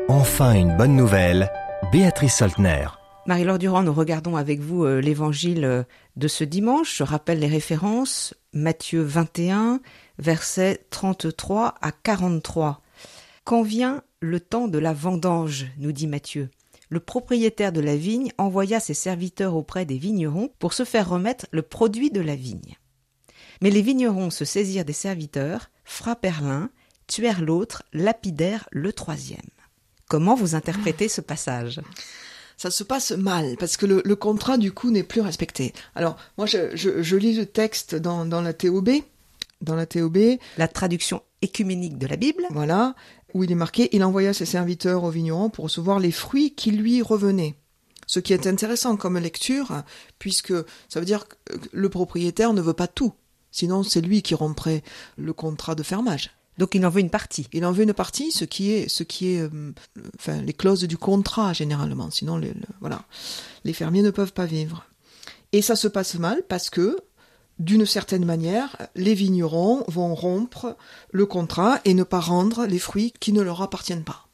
Enfin 0.08 0.54
une 0.54 0.75
bonne 0.78 0.97
nouvelle, 0.97 1.50
Béatrice 1.92 2.37
Soltner. 2.37 2.87
Marie-Laure 3.26 3.58
Durand, 3.58 3.82
nous 3.82 3.92
regardons 3.92 4.37
avec 4.37 4.61
vous 4.61 4.87
euh, 4.87 5.02
l'évangile 5.02 5.66
euh, 5.66 5.82
de 6.16 6.28
ce 6.28 6.44
dimanche. 6.44 6.97
Je 6.97 7.02
rappelle 7.02 7.40
les 7.40 7.49
références. 7.49 8.32
Matthieu 8.54 9.02
21, 9.02 9.80
versets 10.19 10.87
33 10.91 11.75
à 11.81 11.93
43. 11.93 12.83
Quand 13.45 13.63
vient 13.63 14.03
le 14.21 14.41
temps 14.41 14.69
de 14.69 14.79
la 14.79 14.93
vendange, 14.93 15.67
nous 15.79 15.93
dit 15.93 16.07
Matthieu, 16.07 16.51
le 16.91 17.01
propriétaire 17.01 17.73
de 17.73 17.81
la 17.81 17.97
vigne 17.97 18.33
envoya 18.39 18.81
ses 18.81 18.95
serviteurs 18.95 19.55
auprès 19.55 19.85
des 19.85 19.99
vignerons 19.99 20.51
pour 20.59 20.73
se 20.73 20.85
faire 20.85 21.09
remettre 21.09 21.47
le 21.51 21.63
produit 21.63 22.11
de 22.11 22.21
la 22.21 22.35
vigne. 22.35 22.77
Mais 23.61 23.71
les 23.71 23.83
vignerons 23.83 24.31
se 24.31 24.45
saisirent 24.45 24.85
des 24.85 24.93
serviteurs, 24.93 25.71
frappèrent 25.85 26.43
l'un, 26.43 26.71
tuèrent 27.07 27.43
l'autre, 27.43 27.83
lapidèrent 27.93 28.69
le 28.71 28.93
troisième. 28.93 29.41
Comment 30.09 30.35
vous 30.35 30.55
interprétez 30.55 31.09
ce 31.09 31.21
passage? 31.21 31.81
Ça 32.57 32.71
se 32.71 32.83
passe 32.83 33.13
mal 33.13 33.57
parce 33.59 33.77
que 33.77 33.87
le, 33.87 34.17
contrat 34.17 34.59
du 34.59 34.73
coup 34.73 34.91
n'est 34.91 35.05
plus 35.05 35.21
respecté. 35.21 35.73
Alors 35.95 36.17
moi 36.39 36.47
je, 36.47 37.17
lis 37.17 37.37
le 37.37 37.47
texte 37.47 37.95
dans, 37.95 38.25
la 38.25 38.53
TOB, 38.53 38.91
dans 39.61 39.75
la 39.75 39.87
TOB, 39.87 40.19
la 40.57 40.69
traduction 40.69 41.23
écuménique 41.43 41.99
de 41.99 42.07
la 42.07 42.17
Bible. 42.17 42.45
Voilà, 42.50 42.95
où 43.35 43.45
il 43.45 43.53
est 43.53 43.57
marqué 43.57 43.88
il 43.93 44.05
envoya 44.05 44.33
ses 44.33 44.47
serviteurs 44.47 45.05
au 45.05 45.11
vigneron 45.11 45.50
pour 45.50 45.65
recevoir 45.65 45.99
les 46.00 46.12
fruits 46.12 46.55
qui 46.55 46.71
lui 46.71 47.03
revenaient. 47.03 47.55
Ce 48.07 48.21
qui 48.21 48.33
est 48.33 48.47
intéressant 48.47 48.97
comme 48.97 49.19
lecture, 49.19 49.83
puisque 50.19 50.55
ça 50.88 50.99
veut 50.99 51.07
dire 51.07 51.29
que 51.29 51.35
le 51.73 51.88
propriétaire 51.91 52.55
ne 52.55 52.62
veut 52.62 52.73
pas 52.73 52.87
tout. 52.87 53.12
Sinon, 53.50 53.83
c'est 53.83 54.00
lui 54.00 54.23
qui 54.23 54.35
romprait 54.35 54.83
le 55.17 55.33
contrat 55.33 55.75
de 55.75 55.83
fermage. 55.83 56.31
Donc 56.59 56.75
il 56.75 56.85
en 56.85 56.91
veut 56.91 57.00
une 57.00 57.11
partie. 57.11 57.49
Il 57.53 57.65
en 57.65 57.73
veut 57.73 57.85
une 57.85 57.95
partie, 57.95 58.33
ce 58.33 58.45
qui 58.45 58.73
est, 58.73 58.88
ce 58.88 59.05
qui 59.05 59.35
est, 59.35 59.41
euh, 59.41 59.73
enfin, 60.19 60.43
les 60.43 60.53
clauses 60.53 60.83
du 60.83 60.99
contrat 60.99 61.53
généralement. 61.53 62.11
Sinon, 62.11 62.37
les, 62.37 62.53
voilà, 62.81 63.05
les 63.65 63.73
fermiers 63.73 64.03
ne 64.03 64.11
peuvent 64.11 64.33
pas 64.33 64.47
vivre. 64.47 64.85
Et 65.53 65.62
ça 65.62 65.77
se 65.77 65.88
passe 65.88 66.17
mal 66.17 66.43
parce 66.49 66.69
que, 66.69 66.97
d'une 67.59 67.87
certaine 67.87 68.25
manière, 68.25 68.77
les 68.95 69.15
vignerons 69.15 69.85
vont 69.88 70.15
rompre 70.15 70.77
le 71.11 71.27
contrat 71.27 71.81
et 71.85 71.95
ne 71.95 72.05
pas 72.05 72.21
rendre 72.21 72.67
les 72.67 72.79
fruits 72.79 73.12
qui 73.19 73.33
ne 73.33 73.43
leur 73.43 73.62
appartiennent 73.62 74.05
pas. 74.05 74.29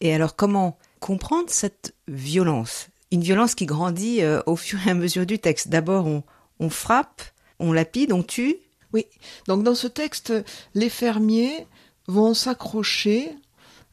Et 0.00 0.14
alors, 0.14 0.36
comment 0.36 0.78
comprendre 1.00 1.50
cette 1.50 1.94
violence? 2.06 2.88
Une 3.10 3.22
violence 3.22 3.54
qui 3.54 3.66
grandit 3.66 4.22
euh, 4.22 4.40
au 4.46 4.56
fur 4.56 4.78
et 4.86 4.90
à 4.90 4.94
mesure 4.94 5.26
du 5.26 5.38
texte. 5.38 5.68
D'abord, 5.68 6.06
on, 6.06 6.22
on 6.60 6.70
frappe, 6.70 7.22
on 7.58 7.72
lapide, 7.72 8.12
on 8.12 8.22
tue, 8.22 8.56
oui, 8.92 9.06
donc 9.46 9.62
dans 9.64 9.74
ce 9.74 9.86
texte, 9.86 10.32
les 10.74 10.88
fermiers 10.88 11.66
vont 12.06 12.32
s'accrocher 12.32 13.30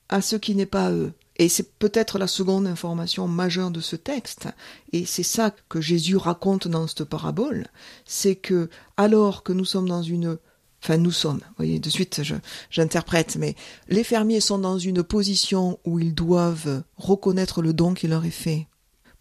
à 0.07 0.21
ce 0.21 0.35
qui 0.35 0.55
n'est 0.55 0.65
pas 0.65 0.91
eux. 0.91 1.13
Et 1.37 1.49
c'est 1.49 1.77
peut-être 1.77 2.17
la 2.17 2.27
seconde 2.27 2.65
information 2.65 3.27
majeure 3.27 3.71
de 3.71 3.81
ce 3.81 3.95
texte, 3.95 4.47
et 4.93 5.05
c'est 5.05 5.23
ça 5.23 5.51
que 5.67 5.81
Jésus 5.81 6.15
raconte 6.15 6.67
dans 6.67 6.87
cette 6.87 7.03
parabole, 7.03 7.67
c'est 8.05 8.35
que 8.35 8.69
alors 8.95 9.43
que 9.43 9.51
nous 9.51 9.65
sommes 9.65 9.89
dans 9.89 10.01
une 10.01 10.37
enfin 10.81 10.97
nous 10.97 11.11
sommes, 11.11 11.39
vous 11.39 11.55
voyez, 11.57 11.79
de 11.79 11.89
suite 11.89 12.21
j'interprète, 12.69 13.37
mais 13.37 13.55
les 13.89 14.03
fermiers 14.03 14.39
sont 14.39 14.59
dans 14.59 14.77
une 14.77 15.03
position 15.03 15.79
où 15.83 15.99
ils 15.99 16.13
doivent 16.13 16.83
reconnaître 16.95 17.61
le 17.61 17.73
don 17.73 17.95
qui 17.95 18.07
leur 18.07 18.23
est 18.23 18.29
fait 18.29 18.67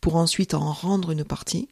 pour 0.01 0.17
ensuite 0.17 0.53
en 0.53 0.73
rendre 0.73 1.11
une 1.11 1.25
partie, 1.25 1.69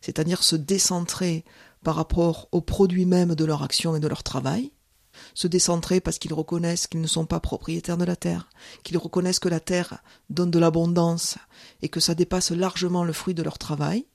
c'est-à-dire 0.00 0.44
se 0.44 0.54
décentrer 0.54 1.44
par 1.82 1.96
rapport 1.96 2.48
aux 2.52 2.60
produits 2.60 3.06
même 3.06 3.34
de 3.34 3.44
leur 3.44 3.62
action 3.62 3.96
et 3.96 4.00
de 4.00 4.08
leur 4.08 4.22
travail, 4.22 4.70
se 5.34 5.46
décentrer 5.48 6.00
parce 6.00 6.18
qu'ils 6.18 6.32
reconnaissent 6.32 6.86
qu'ils 6.86 7.00
ne 7.00 7.06
sont 7.06 7.26
pas 7.26 7.40
propriétaires 7.40 7.96
de 7.96 8.04
la 8.04 8.16
terre, 8.16 8.48
qu'ils 8.82 8.98
reconnaissent 8.98 9.40
que 9.40 9.48
la 9.48 9.60
terre 9.60 10.02
donne 10.30 10.50
de 10.50 10.58
l'abondance 10.58 11.36
et 11.82 11.88
que 11.88 12.00
ça 12.00 12.14
dépasse 12.14 12.52
largement 12.52 13.04
le 13.04 13.12
fruit 13.12 13.34
de 13.34 13.42
leur 13.42 13.58
travail, 13.58 14.06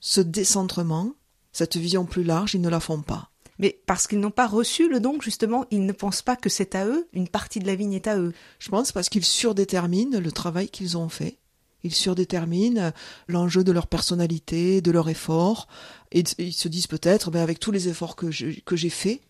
ce 0.00 0.20
décentrement, 0.20 1.12
cette 1.52 1.76
vision 1.76 2.04
plus 2.04 2.24
large, 2.24 2.54
ils 2.54 2.60
ne 2.60 2.68
la 2.68 2.80
font 2.80 3.02
pas. 3.02 3.30
Mais 3.58 3.80
parce 3.86 4.06
qu'ils 4.06 4.20
n'ont 4.20 4.30
pas 4.30 4.46
reçu 4.46 4.88
le 4.88 5.00
don, 5.00 5.20
justement, 5.20 5.64
ils 5.70 5.84
ne 5.84 5.92
pensent 5.92 6.22
pas 6.22 6.36
que 6.36 6.48
c'est 6.48 6.74
à 6.74 6.86
eux, 6.86 7.08
une 7.12 7.28
partie 7.28 7.58
de 7.58 7.66
la 7.66 7.74
vigne 7.74 7.94
est 7.94 8.06
à 8.06 8.18
eux. 8.18 8.32
Je 8.58 8.68
pense 8.68 8.92
parce 8.92 9.08
qu'ils 9.08 9.24
surdéterminent 9.24 10.20
le 10.20 10.32
travail 10.32 10.68
qu'ils 10.68 10.96
ont 10.96 11.08
fait 11.08 11.38
ils 11.84 11.94
surdéterminent 11.94 12.92
l'enjeu 13.28 13.64
de 13.64 13.72
leur 13.72 13.86
personnalité, 13.86 14.80
de 14.80 14.90
leur 14.90 15.08
effort, 15.08 15.68
et 16.12 16.24
ils 16.38 16.52
se 16.52 16.68
disent 16.68 16.86
peut-être, 16.86 17.30
ben 17.30 17.40
avec 17.40 17.60
tous 17.60 17.70
les 17.70 17.88
efforts 17.88 18.16
que 18.16 18.30
j'ai 18.30 18.90
faits, 18.90 19.20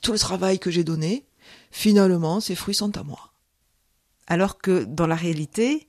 tout 0.00 0.12
le 0.12 0.18
travail 0.18 0.58
que 0.58 0.70
j'ai 0.70 0.84
donné, 0.84 1.26
finalement, 1.70 2.40
ces 2.40 2.54
fruits 2.54 2.74
sont 2.74 2.96
à 2.96 3.02
moi. 3.02 3.32
Alors 4.26 4.58
que 4.58 4.84
dans 4.84 5.06
la 5.06 5.16
réalité, 5.16 5.88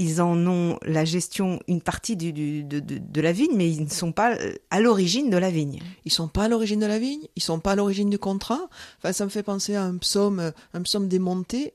ils 0.00 0.22
en 0.22 0.46
ont 0.46 0.78
la 0.82 1.04
gestion, 1.04 1.60
une 1.68 1.82
partie 1.82 2.16
du, 2.16 2.32
de, 2.32 2.80
de, 2.80 3.20
la 3.20 3.32
vigne, 3.32 3.54
mais 3.54 3.70
ils 3.70 3.84
ne 3.84 3.90
sont 3.90 4.12
pas 4.12 4.34
à 4.70 4.80
l'origine 4.80 5.28
de 5.28 5.36
la 5.36 5.50
vigne. 5.50 5.78
Ils 6.06 6.12
sont 6.12 6.28
pas 6.28 6.44
à 6.44 6.48
l'origine 6.48 6.80
de 6.80 6.86
la 6.86 6.98
vigne, 6.98 7.26
ils 7.36 7.42
sont 7.42 7.60
pas 7.60 7.72
à 7.72 7.76
l'origine 7.76 8.08
du 8.08 8.18
contrat. 8.18 8.70
Enfin, 8.98 9.12
ça 9.12 9.26
me 9.26 9.30
fait 9.30 9.42
penser 9.42 9.74
à 9.74 9.84
un 9.84 9.98
psaume, 9.98 10.52
un 10.72 10.82
psaume 10.82 11.06
démonté 11.06 11.74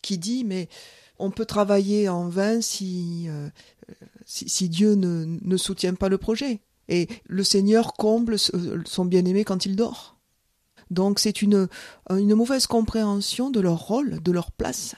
qui 0.00 0.16
dit, 0.16 0.44
mais 0.44 0.70
on 1.18 1.30
peut 1.30 1.44
travailler 1.44 2.08
en 2.08 2.28
vain 2.28 2.62
si, 2.62 3.26
euh, 3.28 3.50
si, 4.24 4.70
Dieu 4.70 4.94
ne, 4.94 5.38
ne, 5.42 5.56
soutient 5.58 5.94
pas 5.94 6.08
le 6.08 6.16
projet. 6.16 6.60
Et 6.88 7.08
le 7.26 7.44
Seigneur 7.44 7.92
comble 7.92 8.38
son 8.38 9.04
bien-aimé 9.04 9.44
quand 9.44 9.66
il 9.66 9.76
dort. 9.76 10.15
Donc 10.90 11.18
c'est 11.18 11.42
une, 11.42 11.68
mauvaise 12.10 12.66
compréhension 12.66 13.50
de 13.50 13.60
leur 13.60 13.78
rôle, 13.78 14.22
de 14.22 14.32
leur 14.32 14.50
place, 14.50 14.94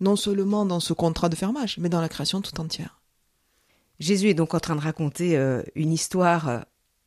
non 0.00 0.16
seulement 0.16 0.64
dans 0.64 0.80
ce 0.80 0.92
contrat 0.92 1.28
de 1.28 1.36
fermage, 1.36 1.78
mais 1.78 1.88
dans 1.88 2.00
la 2.00 2.08
création 2.08 2.40
tout 2.40 2.60
entière. 2.60 3.00
Jésus 4.00 4.28
est 4.28 4.34
donc 4.34 4.54
en 4.54 4.60
train 4.60 4.76
de 4.76 4.80
raconter 4.80 5.36
euh, 5.36 5.62
une 5.74 5.92
histoire 5.92 6.48
euh, 6.48 6.60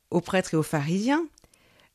aux 0.09 0.21
prêtres 0.21 0.53
et 0.53 0.57
aux 0.57 0.63
pharisiens. 0.63 1.25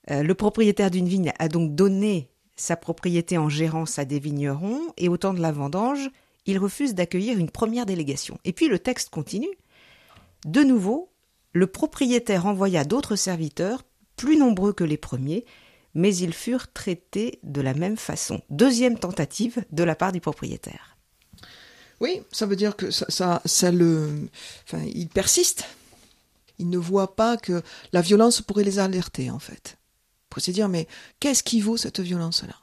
le 0.09 0.33
propriétaire 0.35 0.91
d'une 0.91 1.09
vigne 1.09 1.33
a 1.39 1.49
donc 1.49 1.75
donné 1.75 2.31
sa 2.57 2.77
propriété 2.77 3.37
en 3.37 3.49
gérance 3.49 3.99
à 3.99 4.05
des 4.05 4.19
vignerons, 4.19 4.81
et 4.97 5.09
au 5.09 5.17
temps 5.17 5.35
de 5.35 5.41
la 5.41 5.53
vendange, 5.53 6.11
il 6.47 6.59
refuse 6.59 6.95
d'accueillir 6.95 7.39
une 7.39 7.51
première 7.51 7.87
délégation. 7.87 8.39
Et 8.45 8.53
puis 8.53 8.69
le 8.69 8.79
texte 8.79 9.11
continue. 9.11 9.51
De 10.47 10.63
nouveau, 10.63 11.11
le 11.53 11.67
propriétaire 11.67 12.47
envoya 12.47 12.85
d'autres 12.85 13.17
serviteurs, 13.17 13.83
plus 14.17 14.37
nombreux 14.37 14.73
que 14.73 14.85
les 14.85 14.97
premiers, 14.97 15.45
mais 15.97 16.15
ils 16.15 16.35
furent 16.35 16.71
traités 16.71 17.41
de 17.43 17.63
la 17.63 17.73
même 17.73 17.97
façon. 17.97 18.43
Deuxième 18.51 18.99
tentative 18.99 19.65
de 19.73 19.83
la 19.83 19.97
part 19.97 20.13
du 20.13 20.21
propriétaire. 20.21 20.99
Oui, 22.01 22.21
ça 22.31 22.45
veut 22.45 22.55
dire 22.55 22.77
que 22.77 22.91
ça, 22.91 23.41
ça, 23.47 23.71
le, 23.73 24.29
enfin, 24.65 24.85
il 24.95 25.09
persiste. 25.09 25.65
Ils 26.59 26.69
ne 26.69 26.77
voient 26.77 27.17
pas 27.17 27.39
que 27.39 27.63
la 27.95 28.03
violence 28.03 28.43
pourrait 28.43 28.63
les 28.63 28.79
alerter, 28.79 29.31
en 29.31 29.39
fait. 29.39 29.79
Pour 30.29 30.43
se 30.43 30.51
dire, 30.51 30.69
mais 30.69 30.87
qu'est-ce 31.19 31.43
qui 31.43 31.63
vaut 31.63 31.79
cette 31.79 32.01
violence-là? 32.01 32.57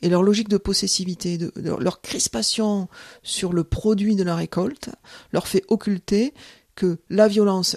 Et 0.00 0.08
leur 0.08 0.22
logique 0.22 0.48
de 0.48 0.56
possessivité, 0.56 1.36
de, 1.36 1.52
leur 1.56 2.00
crispation 2.00 2.88
sur 3.22 3.52
le 3.52 3.64
produit 3.64 4.16
de 4.16 4.22
la 4.22 4.34
récolte, 4.34 4.88
leur 5.32 5.46
fait 5.46 5.64
occulter 5.68 6.32
que 6.74 6.98
la 7.10 7.28
violence 7.28 7.76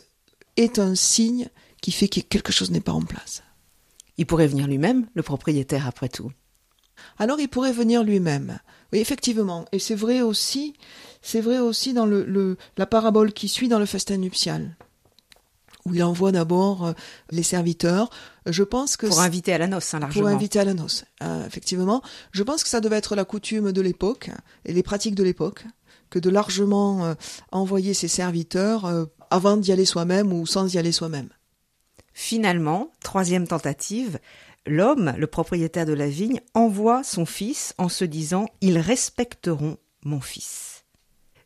est 0.56 0.80
un 0.80 0.96
signe 0.96 1.50
qui 1.82 1.92
fait 1.92 2.08
que 2.08 2.22
quelque 2.22 2.54
chose 2.54 2.72
n'est 2.72 2.80
pas 2.80 2.94
en 2.94 3.02
place. 3.02 3.44
Il 4.18 4.26
pourrait 4.26 4.48
venir 4.48 4.68
lui-même, 4.68 5.08
le 5.14 5.24
propriétaire, 5.24 5.88
après 5.88 6.10
tout. 6.10 6.32
Alors 7.18 7.40
il 7.40 7.48
pourrait 7.48 7.72
venir 7.72 8.04
lui-même. 8.04 8.60
Oui, 8.94 9.00
effectivement. 9.00 9.66
Et 9.72 9.80
c'est 9.80 9.96
vrai 9.96 10.22
aussi, 10.22 10.74
c'est 11.22 11.42
vrai 11.42 11.60
aussi 11.60 11.94
dans 11.94 12.06
le, 12.06 12.58
la 12.78 12.86
parabole 12.86 13.34
qui 13.34 13.48
suit 13.48 13.68
dans 13.68 13.80
le 13.80 13.86
festin 13.86 14.18
nuptial, 14.18 14.76
où 15.86 15.94
il 15.94 16.04
envoie 16.04 16.32
d'abord 16.32 16.86
euh, 16.86 16.94
les 17.32 17.44
serviteurs. 17.44 18.10
Je 18.46 18.64
pense 18.64 18.98
que 18.98 19.08
pour 19.08 19.20
inviter 19.20 19.54
à 19.54 19.58
la 19.58 19.68
noce, 19.68 19.94
hein, 19.94 20.00
largement. 20.00 20.28
Pour 20.28 20.36
inviter 20.36 20.60
à 20.60 20.66
la 20.66 20.74
noce, 20.74 21.06
euh, 21.24 21.46
effectivement. 21.46 22.02
Je 22.32 22.44
pense 22.44 22.64
que 22.64 22.70
ça 22.70 22.82
devait 22.82 22.98
être 22.98 23.16
la 23.16 23.26
coutume 23.26 23.72
de 23.72 23.82
l'époque 23.82 24.30
et 24.66 24.74
les 24.74 24.84
pratiques 24.84 25.16
de 25.16 25.24
l'époque 25.24 25.66
que 26.10 26.20
de 26.20 26.30
largement 26.30 27.06
euh, 27.06 27.14
envoyer 27.52 27.94
ses 27.94 28.08
serviteurs 28.08 29.08
avant 29.30 29.58
d'y 29.58 29.72
aller 29.72 29.86
soi-même 29.86 30.32
ou 30.32 30.46
sans 30.46 30.74
y 30.74 30.78
aller 30.78 30.92
soi-même. 30.92 31.30
Finalement, 32.18 32.94
troisième 33.04 33.46
tentative, 33.46 34.20
l'homme, 34.66 35.14
le 35.18 35.28
propriétaire 35.28 35.86
de 35.86 35.92
la 35.92 36.08
vigne, 36.08 36.40
envoie 36.54 37.04
son 37.04 37.26
fils 37.26 37.76
en 37.78 37.90
se 37.90 38.06
disant 38.06 38.46
Ils 38.62 38.80
respecteront 38.80 39.78
mon 40.06 40.22
fils. 40.22 40.86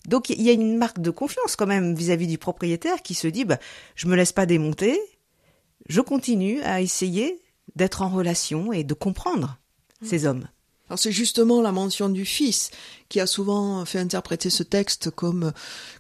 Donc 0.08 0.30
il 0.30 0.40
y 0.44 0.50
a 0.50 0.54
une 0.54 0.78
marque 0.78 1.00
de 1.00 1.10
confiance 1.10 1.56
quand 1.56 1.66
même 1.66 1.96
vis-à-vis 1.96 2.28
du 2.28 2.38
propriétaire 2.38 3.02
qui 3.02 3.16
se 3.16 3.28
dit 3.28 3.46
bah, 3.46 3.58
Je 3.96 4.08
me 4.08 4.16
laisse 4.16 4.32
pas 4.32 4.46
démonter, 4.46 5.02
je 5.88 6.02
continue 6.02 6.62
à 6.62 6.82
essayer 6.82 7.42
d'être 7.76 8.04
en 8.04 8.10
relation 8.10 8.72
et 8.72 8.84
de 8.84 8.94
comprendre 8.94 9.58
ces 10.04 10.28
hommes. 10.28 10.48
Alors 10.90 10.98
c'est 10.98 11.12
justement 11.12 11.62
la 11.62 11.72
mention 11.72 12.10
du 12.10 12.26
Fils 12.26 12.72
qui 13.10 13.20
a 13.20 13.28
souvent 13.28 13.86
fait 13.86 14.00
interpréter 14.00 14.50
ce 14.50 14.64
texte 14.64 15.12
comme, 15.12 15.52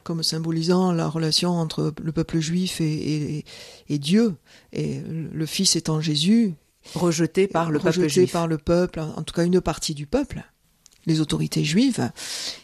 comme 0.03 0.24
symbolisant 0.24 0.91
la 0.91 1.08
relation 1.08 1.51
entre 1.51 1.93
le 2.01 2.12
peuple 2.12 2.39
juif 2.39 2.81
et, 2.81 3.46
et, 3.88 4.00
Dieu, 4.00 4.36
et 4.74 5.01
le 5.01 5.46
Fils 5.46 5.75
étant 5.75 6.01
Jésus. 6.01 6.55
Rejeté 6.96 7.48
par 7.48 7.72
le 7.72 7.77
rejeté 7.77 8.01
peuple 8.01 8.13
juif. 8.13 8.31
par 8.31 8.48
le 8.48 8.58
peuple, 8.58 9.00
en 9.00 9.22
tout 9.22 9.34
cas 9.34 9.43
une 9.43 9.62
partie 9.62 9.93
du 9.93 10.08
peuple, 10.08 10.43
les 11.05 11.19
autorités 11.19 11.63
juives. 11.63 12.10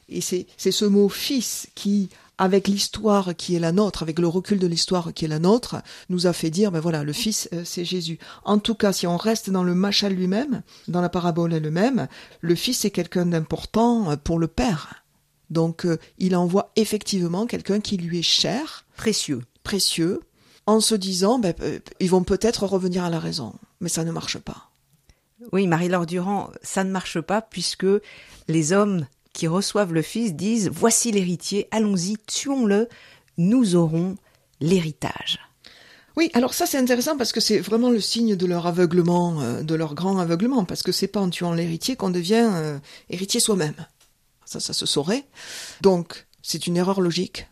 Et 0.10 0.22
c'est 0.22 0.48
ce 0.58 0.86
mot 0.86 1.10
Fils 1.10 1.67
qui 1.75 2.10
avec 2.38 2.68
l'histoire 2.68 3.36
qui 3.36 3.56
est 3.56 3.60
la 3.60 3.72
nôtre, 3.72 4.04
avec 4.04 4.20
le 4.20 4.27
recul 4.27 4.60
de 4.60 4.68
l'histoire 4.68 5.13
qui 5.13 5.25
est 5.25 5.30
la 5.30 5.39
nôtre, 5.39 5.77
nous 6.10 6.27
a 6.27 6.34
fait 6.34 6.50
dire, 6.50 6.72
ben 6.72 6.80
voilà, 6.80 7.04
le 7.04 7.13
Fils, 7.13 7.50
euh, 7.54 7.62
c'est 7.63 7.86
Jésus. 7.86 8.20
En 8.44 8.60
tout 8.60 8.75
cas, 8.75 8.92
si 8.92 9.08
on 9.08 9.18
reste 9.18 9.50
dans 9.50 9.63
le 9.63 9.75
machal 9.75 10.13
lui-même, 10.13 10.62
dans 10.88 11.01
la 11.01 11.10
parabole 11.10 11.54
elle-même, 11.54 12.08
le 12.42 12.56
Fils 12.56 12.86
est 12.86 12.92
quelqu'un 12.92 13.25
d'important 13.25 14.12
euh, 14.12 14.15
pour 14.18 14.39
le 14.39 14.48
Père. 14.48 15.04
Donc, 15.50 15.86
euh, 15.86 15.98
il 16.18 16.36
envoie 16.36 16.72
effectivement 16.75 17.46
quelqu'un 17.46 17.80
qui 17.80 17.98
lui 17.98 18.20
est 18.20 18.24
cher, 18.24 18.86
précieux, 18.98 19.42
précieux, 19.63 20.22
en 20.65 20.80
se 20.80 20.96
disant, 20.96 21.39
ben, 21.39 21.54
ils 22.00 22.10
vont 22.10 22.24
peut-être 22.24 22.65
revenir 22.65 23.04
à 23.04 23.10
la 23.10 23.20
raison, 23.20 23.54
mais 23.80 23.89
ça 23.89 24.04
ne 24.04 24.12
marche 24.12 24.39
pas. 24.39 24.72
Oui, 25.51 25.68
Marie-Laure 25.68 26.06
Durand, 26.08 26.50
ça 26.63 26.84
ne 26.84 26.92
marche 26.92 27.22
pas 27.22 27.42
puisque 27.42 27.86
les 28.48 28.74
hommes 28.74 29.06
qui 29.36 29.48
reçoivent 29.48 29.94
le 29.94 30.01
Fils 30.01 30.34
disent 30.34 30.72
Voici 30.74 31.12
l'héritier, 31.12 31.68
allons-y, 31.70 32.18
tuons-le, 32.25 32.88
nous 33.38 33.75
aurons 33.75 34.15
l'héritage. 34.62 35.39
Oui, 36.15 36.32
alors 36.34 36.54
ça 36.54 36.65
c'est 36.65 36.77
intéressant 36.77 37.18
parce 37.18 37.34
que 37.34 37.42
c'est 37.42 37.60
vraiment 37.60 37.89
le 37.89 38.00
signe 38.00 38.38
de 38.38 38.46
leur 38.46 38.65
aveuglement, 38.65 39.42
euh, 39.42 39.62
de 39.62 39.75
leur 39.75 39.94
grand 39.94 40.18
aveuglement, 40.18 40.63
parce 40.63 40.82
que 40.82 40.94
c'est 40.94 41.10
pas 41.10 41.20
en 41.20 41.30
tuant 41.30 41.51
l'héritier 41.51 41.98
qu'on 41.98 42.10
devient 42.10 42.50
euh, 42.54 42.80
héritier 43.10 43.42
soi-même. 43.42 43.75
Ça, 44.46 44.62
ça 44.62 44.72
se 44.72 44.86
saurait. 44.86 45.25
Donc, 45.81 46.27
c'est 46.42 46.68
une 46.68 46.77
erreur 46.77 47.01
logique. 47.01 47.48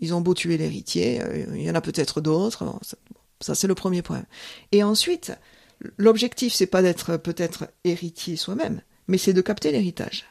Ils 0.00 0.14
ont 0.14 0.20
beau 0.20 0.34
tuer 0.34 0.58
l'héritier, 0.58 1.22
euh, 1.22 1.46
il 1.54 1.62
y 1.62 1.70
en 1.70 1.76
a 1.76 1.80
peut-être 1.80 2.20
d'autres. 2.20 2.64
Ça, 2.82 2.96
ça 3.40 3.54
c'est 3.54 3.68
le 3.68 3.76
premier 3.76 4.02
point. 4.02 4.24
Et 4.72 4.82
ensuite, 4.82 5.32
l'objectif 5.96 6.52
c'est 6.52 6.66
pas 6.66 6.82
d'être 6.82 7.16
peut-être 7.16 7.68
héritier 7.84 8.34
soi-même, 8.34 8.82
mais 9.06 9.18
c'est 9.18 9.32
de 9.32 9.40
capter 9.40 9.70
l'héritage. 9.70 10.24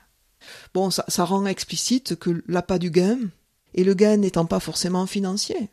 Bon, 0.74 0.90
ça, 0.90 1.26
rend 1.26 1.46
explicite 1.46 2.16
que 2.16 2.44
l'appât 2.48 2.80
du 2.80 2.92
gain, 2.92 3.20
et 3.74 3.84
le 3.84 3.94
gain 3.94 4.18
n'étant 4.18 4.46
pas 4.46 4.60
forcément 4.60 5.06
financier. 5.06 5.70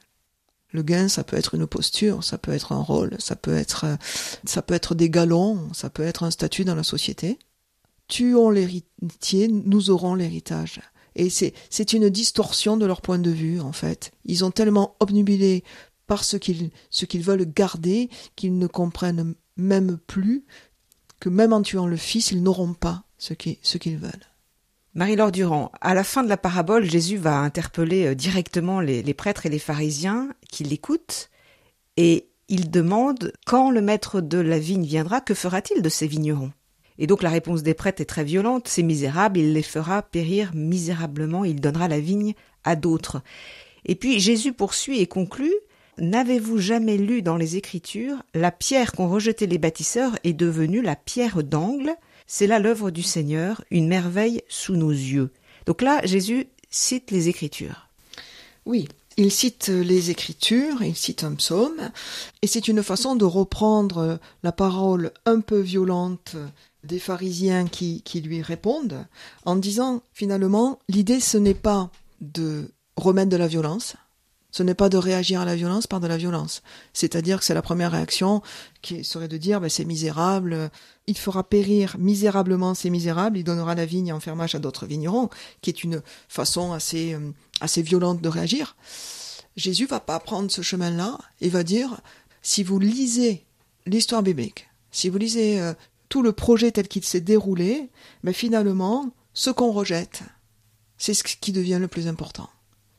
Le 0.70 0.82
gain, 0.82 1.08
ça 1.08 1.24
peut 1.24 1.36
être 1.36 1.54
une 1.54 1.66
posture, 1.66 2.22
ça 2.22 2.36
peut 2.36 2.52
être 2.52 2.72
un 2.72 2.82
rôle, 2.82 3.16
ça 3.18 3.36
peut 3.36 3.54
être, 3.54 3.86
être 4.68 4.94
des 4.94 5.10
galons, 5.10 5.72
ça 5.72 5.88
peut 5.88 6.02
être 6.02 6.24
un 6.24 6.30
statut 6.30 6.64
dans 6.64 6.74
la 6.74 6.82
société. 6.82 7.38
Tuons 8.06 8.50
l'héritier, 8.50 9.48
nous 9.48 9.90
aurons 9.90 10.14
l'héritage. 10.14 10.80
Et 11.16 11.30
c'est, 11.30 11.92
une 11.92 12.10
distorsion 12.10 12.76
de 12.76 12.86
leur 12.86 13.00
point 13.00 13.18
de 13.18 13.30
vue, 13.30 13.60
en 13.60 13.72
fait. 13.72 14.12
Ils 14.24 14.44
ont 14.44 14.50
tellement 14.50 14.94
obnubilé 15.00 15.64
par 16.06 16.22
ce 16.22 16.36
qu'ils, 16.36 16.70
veulent 17.22 17.52
garder 17.52 18.08
qu'ils 18.36 18.56
ne 18.58 18.66
comprennent 18.66 19.34
même 19.56 19.98
plus 20.06 20.44
que 21.18 21.28
même 21.28 21.52
en 21.52 21.62
tuant 21.62 21.86
le 21.86 21.96
fils, 21.96 22.30
ils 22.30 22.42
n'auront 22.42 22.74
pas 22.74 23.02
ce 23.18 23.34
qu'ils 23.34 23.98
veulent. 23.98 24.27
Marie-Laure 24.94 25.32
Durand, 25.32 25.70
à 25.80 25.94
la 25.94 26.02
fin 26.02 26.24
de 26.24 26.28
la 26.28 26.36
parabole, 26.36 26.88
Jésus 26.88 27.18
va 27.18 27.38
interpeller 27.38 28.06
euh, 28.06 28.14
directement 28.14 28.80
les, 28.80 29.14
prêtres 29.14 29.46
et 29.46 29.50
les 29.50 29.58
pharisiens 29.58 30.30
qui 30.50 30.64
l'écoutent 30.64 31.30
et 31.96 32.28
il 32.48 32.70
demande 32.70 33.32
quand 33.46 33.70
le 33.70 33.82
maître 33.82 34.20
de 34.20 34.38
la 34.38 34.58
vigne 34.58 34.84
viendra, 34.84 35.20
que 35.20 35.34
fera-t-il 35.34 35.82
de 35.82 35.88
ces 35.88 36.06
vignerons? 36.06 36.52
Et 36.96 37.06
donc 37.06 37.22
la 37.22 37.30
réponse 37.30 37.62
des 37.62 37.74
prêtres 37.74 38.00
est 38.00 38.06
très 38.06 38.24
violente, 38.24 38.66
c'est 38.66 38.82
misérable, 38.82 39.38
il 39.38 39.52
les 39.52 39.62
fera 39.62 40.02
périr 40.02 40.52
misérablement, 40.54 41.44
il 41.44 41.60
donnera 41.60 41.86
la 41.86 42.00
vigne 42.00 42.34
à 42.64 42.74
d'autres. 42.74 43.22
Et 43.84 43.94
puis 43.94 44.18
Jésus 44.18 44.52
poursuit 44.52 45.00
et 45.00 45.06
conclut 45.06 45.54
N'avez-vous 46.00 46.58
jamais 46.58 46.96
lu 46.96 47.22
dans 47.22 47.36
les 47.36 47.56
Écritures 47.56 48.22
la 48.32 48.52
pierre 48.52 48.92
qu'ont 48.92 49.08
rejetée 49.08 49.48
les 49.48 49.58
bâtisseurs 49.58 50.16
est 50.22 50.32
devenue 50.32 50.80
la 50.80 50.94
pierre 50.94 51.42
d'angle? 51.42 51.92
C'est 52.28 52.46
là 52.46 52.60
l'œuvre 52.60 52.90
du 52.90 53.02
Seigneur, 53.02 53.64
une 53.70 53.88
merveille 53.88 54.42
sous 54.48 54.76
nos 54.76 54.90
yeux. 54.90 55.32
Donc 55.66 55.82
là, 55.82 56.00
Jésus 56.04 56.46
cite 56.70 57.10
les 57.10 57.28
Écritures. 57.28 57.88
Oui, 58.64 58.86
il 59.16 59.32
cite 59.32 59.68
les 59.68 60.10
Écritures, 60.10 60.82
il 60.82 60.94
cite 60.94 61.24
un 61.24 61.34
psaume, 61.34 61.90
et 62.42 62.46
c'est 62.46 62.68
une 62.68 62.84
façon 62.84 63.16
de 63.16 63.24
reprendre 63.24 64.20
la 64.44 64.52
parole 64.52 65.10
un 65.26 65.40
peu 65.40 65.58
violente 65.58 66.36
des 66.84 67.00
pharisiens 67.00 67.66
qui, 67.66 68.02
qui 68.02 68.20
lui 68.20 68.40
répondent, 68.40 69.04
en 69.44 69.56
disant 69.56 70.02
finalement, 70.12 70.78
l'idée 70.88 71.18
ce 71.18 71.38
n'est 71.38 71.54
pas 71.54 71.90
de 72.20 72.70
remettre 72.96 73.30
de 73.30 73.36
la 73.36 73.48
violence, 73.48 73.96
ce 74.50 74.62
n'est 74.62 74.74
pas 74.74 74.88
de 74.88 74.96
réagir 74.96 75.40
à 75.40 75.44
la 75.44 75.56
violence 75.56 75.86
par 75.86 76.00
de 76.00 76.06
la 76.06 76.16
violence. 76.16 76.62
C'est-à-dire 76.92 77.38
que 77.38 77.44
c'est 77.44 77.54
la 77.54 77.62
première 77.62 77.92
réaction 77.92 78.42
qui 78.80 79.04
serait 79.04 79.28
de 79.28 79.36
dire 79.36 79.60
ben, 79.60 79.68
c'est 79.68 79.84
misérable, 79.84 80.70
il 81.06 81.18
fera 81.18 81.42
périr 81.44 81.96
misérablement 81.98 82.74
ces 82.74 82.90
misérables, 82.90 83.38
il 83.38 83.44
donnera 83.44 83.74
la 83.74 83.86
vigne 83.86 84.12
en 84.12 84.20
fermage 84.20 84.54
à 84.54 84.58
d'autres 84.58 84.86
vignerons, 84.86 85.28
qui 85.60 85.70
est 85.70 85.84
une 85.84 86.02
façon 86.28 86.72
assez, 86.72 87.14
euh, 87.14 87.30
assez 87.60 87.82
violente 87.82 88.22
de 88.22 88.28
réagir. 88.28 88.76
Jésus 89.56 89.86
va 89.86 90.00
pas 90.00 90.20
prendre 90.20 90.50
ce 90.50 90.62
chemin-là 90.62 91.18
et 91.40 91.48
va 91.48 91.62
dire 91.62 92.00
si 92.42 92.62
vous 92.62 92.78
lisez 92.78 93.44
l'histoire 93.86 94.22
biblique, 94.22 94.68
si 94.90 95.08
vous 95.08 95.18
lisez 95.18 95.60
euh, 95.60 95.74
tout 96.08 96.22
le 96.22 96.32
projet 96.32 96.70
tel 96.70 96.88
qu'il 96.88 97.04
s'est 97.04 97.20
déroulé, 97.20 97.90
ben, 98.24 98.32
finalement, 98.32 99.10
ce 99.34 99.50
qu'on 99.50 99.72
rejette, 99.72 100.22
c'est 100.96 101.14
ce 101.14 101.22
qui 101.22 101.52
devient 101.52 101.78
le 101.80 101.88
plus 101.88 102.08
important. 102.08 102.48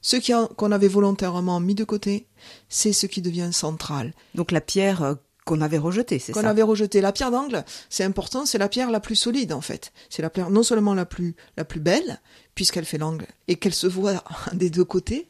Ce 0.02 0.18
qu'on 0.54 0.72
avait 0.72 0.88
volontairement 0.88 1.60
mis 1.60 1.76
de 1.76 1.84
côté, 1.84 2.28
c'est 2.70 2.94
ce 2.94 3.06
qui 3.06 3.22
devient 3.22 3.50
central. 3.52 4.14
Donc 4.36 4.52
la 4.52 4.62
pierre 4.62 5.04
euh, 5.04 5.16
qu'on 5.46 5.62
avait 5.62 5.78
rejetée, 5.78 6.20
c'est 6.20 6.34
ça 6.34 6.42
Qu'on 6.42 6.48
avait 6.48 6.62
rejetée. 6.62 7.02
La 7.02 7.12
pierre 7.12 7.32
d'angle, 7.32 7.66
c'est 7.90 8.04
important, 8.04 8.46
c'est 8.46 8.58
la 8.58 8.70
pierre 8.70 8.92
la 8.92 9.00
plus 9.00 9.16
solide 9.16 9.52
en 9.52 9.62
fait. 9.62 9.92
C'est 10.10 10.22
la 10.22 10.30
pierre 10.30 10.50
non 10.50 10.64
seulement 10.64 10.94
la 10.94 11.06
plus, 11.06 11.36
la 11.58 11.66
plus 11.66 11.80
belle, 11.80 12.22
puisqu'elle 12.56 12.86
fait 12.86 12.98
l'angle 12.98 13.26
et 13.48 13.56
qu'elle 13.56 13.74
se 13.74 13.88
voit 13.88 14.24
des 14.54 14.70
deux 14.70 14.86
côtés, 14.86 15.30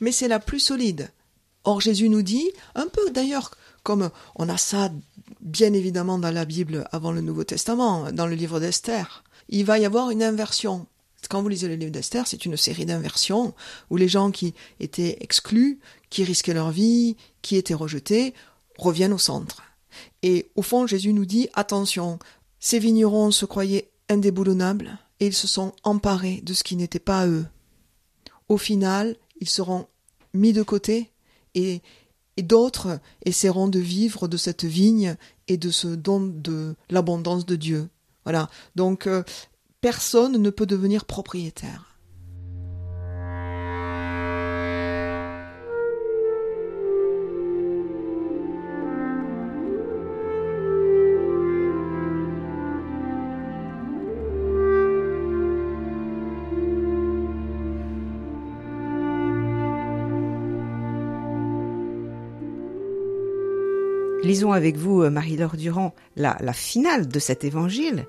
mais 0.00 0.12
c'est 0.12 0.28
la 0.28 0.40
plus 0.40 0.60
solide. 0.60 1.10
Or 1.64 1.80
Jésus 1.80 2.08
nous 2.08 2.22
dit, 2.22 2.50
un 2.74 2.86
peu 2.86 3.10
d'ailleurs 3.10 3.50
comme 3.82 4.10
on 4.36 4.48
a 4.50 4.58
ça 4.58 4.90
bien 5.40 5.72
évidemment 5.72 6.18
dans 6.18 6.30
la 6.30 6.44
Bible 6.44 6.86
avant 6.92 7.10
le 7.12 7.22
Nouveau 7.22 7.44
Testament, 7.44 8.12
dans 8.12 8.26
le 8.26 8.34
livre 8.34 8.60
d'Esther, 8.60 9.24
il 9.48 9.64
va 9.64 9.78
y 9.78 9.86
avoir 9.86 10.10
une 10.10 10.22
inversion. 10.22 10.86
Quand 11.28 11.42
vous 11.42 11.48
lisez 11.48 11.68
le 11.68 11.74
livre 11.74 11.92
d'Esther, 11.92 12.26
c'est 12.26 12.46
une 12.46 12.56
série 12.56 12.86
d'inversions 12.86 13.54
où 13.90 13.96
les 13.96 14.08
gens 14.08 14.30
qui 14.30 14.54
étaient 14.80 15.18
exclus, 15.20 15.78
qui 16.10 16.24
risquaient 16.24 16.54
leur 16.54 16.70
vie, 16.70 17.16
qui 17.42 17.56
étaient 17.56 17.74
rejetés, 17.74 18.34
reviennent 18.78 19.12
au 19.12 19.18
centre. 19.18 19.62
Et 20.22 20.50
au 20.56 20.62
fond, 20.62 20.86
Jésus 20.86 21.12
nous 21.12 21.26
dit, 21.26 21.48
attention, 21.54 22.18
ces 22.60 22.78
vignerons 22.78 23.30
se 23.30 23.44
croyaient 23.44 23.90
indéboulonnables 24.08 24.98
et 25.20 25.26
ils 25.26 25.34
se 25.34 25.46
sont 25.46 25.72
emparés 25.82 26.40
de 26.42 26.54
ce 26.54 26.64
qui 26.64 26.76
n'était 26.76 26.98
pas 26.98 27.20
à 27.20 27.26
eux. 27.26 27.46
Au 28.48 28.56
final, 28.56 29.16
ils 29.40 29.48
seront 29.48 29.86
mis 30.32 30.52
de 30.52 30.62
côté 30.62 31.10
et, 31.54 31.82
d'autres 32.38 33.00
essaieront 33.24 33.66
de 33.66 33.80
vivre 33.80 34.28
de 34.28 34.36
cette 34.36 34.64
vigne 34.64 35.16
et 35.48 35.56
de 35.56 35.70
ce 35.72 35.88
don 35.88 36.20
de 36.20 36.76
l'abondance 36.88 37.44
de 37.44 37.56
Dieu. 37.56 37.88
Voilà. 38.22 38.48
Donc 38.76 39.08
euh, 39.08 39.24
personne 39.80 40.38
ne 40.38 40.50
peut 40.50 40.66
devenir 40.66 41.04
propriétaire. 41.04 41.88
Lisons 64.24 64.52
avec 64.52 64.76
vous, 64.76 65.02
euh, 65.02 65.10
Marie-Laure 65.10 65.56
Durand, 65.56 65.94
la, 66.14 66.36
la 66.40 66.52
finale 66.52 67.08
de 67.08 67.18
cet 67.18 67.44
évangile. 67.44 68.04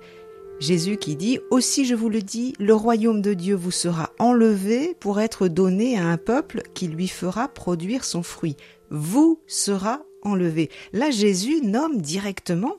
Jésus 0.60 0.98
qui 0.98 1.16
dit 1.16 1.40
Aussi 1.52 1.86
je 1.86 1.96
vous 1.96 2.10
le 2.10 2.22
dis, 2.22 2.54
le 2.60 2.74
royaume 2.74 3.22
de 3.22 3.34
Dieu 3.34 3.56
vous 3.56 3.72
sera 3.72 4.12
enlevé 4.20 4.96
pour 5.00 5.22
être 5.22 5.48
donné 5.48 5.98
à 5.98 6.06
un 6.06 6.18
peuple 6.18 6.64
qui 6.74 6.88
lui 6.88 7.08
fera 7.08 7.48
produire 7.48 8.04
son 8.04 8.24
fruit. 8.24 8.58
Vous 8.90 9.42
sera 9.48 10.02
enlevé. 10.24 10.70
Là, 10.92 11.12
Jésus 11.12 11.62
nomme 11.62 12.02
directement 12.02 12.76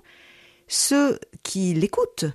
ceux 0.68 1.18
qui 1.42 1.72
l'écoutent. 1.72 2.26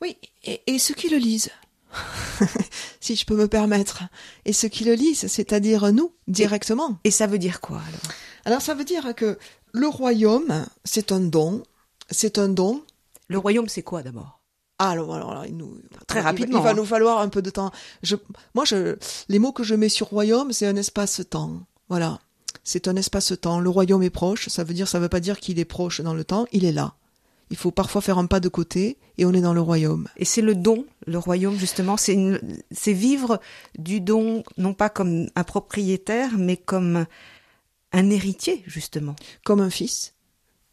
Oui, 0.00 0.16
et, 0.44 0.60
et 0.66 0.78
ceux 0.78 0.94
qui 0.94 1.08
le 1.08 1.16
lisent. 1.16 1.50
si 3.00 3.16
je 3.16 3.26
peux 3.26 3.36
me 3.36 3.48
permettre. 3.48 4.04
Et 4.44 4.52
ceux 4.52 4.68
qui 4.68 4.84
le 4.84 4.94
lisent, 4.94 5.26
c'est-à-dire 5.26 5.92
nous, 5.92 6.12
directement. 6.28 6.98
Et 7.02 7.10
ça 7.10 7.26
veut 7.26 7.38
dire 7.38 7.60
quoi 7.60 7.78
alors? 7.78 8.14
Alors 8.44 8.62
ça 8.62 8.74
veut 8.74 8.84
dire 8.84 9.14
que 9.16 9.38
le 9.72 9.88
royaume, 9.88 10.66
c'est 10.84 11.10
un 11.10 11.20
don. 11.20 11.62
C'est 12.10 12.38
un 12.38 12.48
don. 12.48 12.82
Le 13.26 13.38
royaume, 13.38 13.68
c'est 13.68 13.82
quoi 13.82 14.02
d'abord? 14.02 14.37
Alors, 14.78 15.14
alors, 15.14 15.30
alors, 15.32 15.46
il 15.46 15.56
nous, 15.56 15.76
Très 16.06 16.20
il 16.20 16.22
va- 16.22 16.28
rapidement, 16.30 16.58
Il 16.58 16.62
va 16.62 16.70
hein. 16.70 16.74
nous 16.74 16.84
falloir 16.84 17.18
un 17.20 17.28
peu 17.28 17.42
de 17.42 17.50
temps. 17.50 17.70
Je, 18.02 18.16
moi, 18.54 18.64
je, 18.64 18.96
les 19.28 19.38
mots 19.38 19.52
que 19.52 19.64
je 19.64 19.74
mets 19.74 19.88
sur 19.88 20.08
royaume, 20.08 20.52
c'est 20.52 20.66
un 20.66 20.76
espace-temps. 20.76 21.60
Voilà. 21.88 22.20
C'est 22.64 22.86
un 22.88 22.96
espace-temps. 22.96 23.60
Le 23.60 23.70
royaume 23.70 24.02
est 24.02 24.10
proche. 24.10 24.48
Ça 24.48 24.62
veut 24.64 24.74
dire, 24.74 24.86
ça 24.88 25.00
veut 25.00 25.08
pas 25.08 25.20
dire 25.20 25.40
qu'il 25.40 25.58
est 25.58 25.64
proche 25.64 26.00
dans 26.00 26.14
le 26.14 26.22
temps. 26.24 26.46
Il 26.52 26.64
est 26.64 26.72
là. 26.72 26.94
Il 27.50 27.56
faut 27.56 27.70
parfois 27.70 28.02
faire 28.02 28.18
un 28.18 28.26
pas 28.26 28.40
de 28.40 28.48
côté 28.50 28.98
et 29.16 29.24
on 29.24 29.32
est 29.32 29.40
dans 29.40 29.54
le 29.54 29.60
royaume. 29.62 30.06
Et 30.18 30.26
c'est 30.26 30.42
le 30.42 30.54
don, 30.54 30.84
le 31.06 31.16
royaume 31.18 31.56
justement, 31.56 31.96
c'est 31.96 32.92
vivre 32.92 33.40
du 33.78 34.02
don, 34.02 34.44
non 34.58 34.74
pas 34.74 34.90
comme 34.90 35.28
un 35.34 35.44
propriétaire, 35.44 36.32
mais 36.36 36.58
comme 36.58 37.06
un 37.92 38.10
héritier 38.10 38.62
justement. 38.66 39.16
comme 39.44 39.60
un 39.60 39.70
fils. 39.70 40.12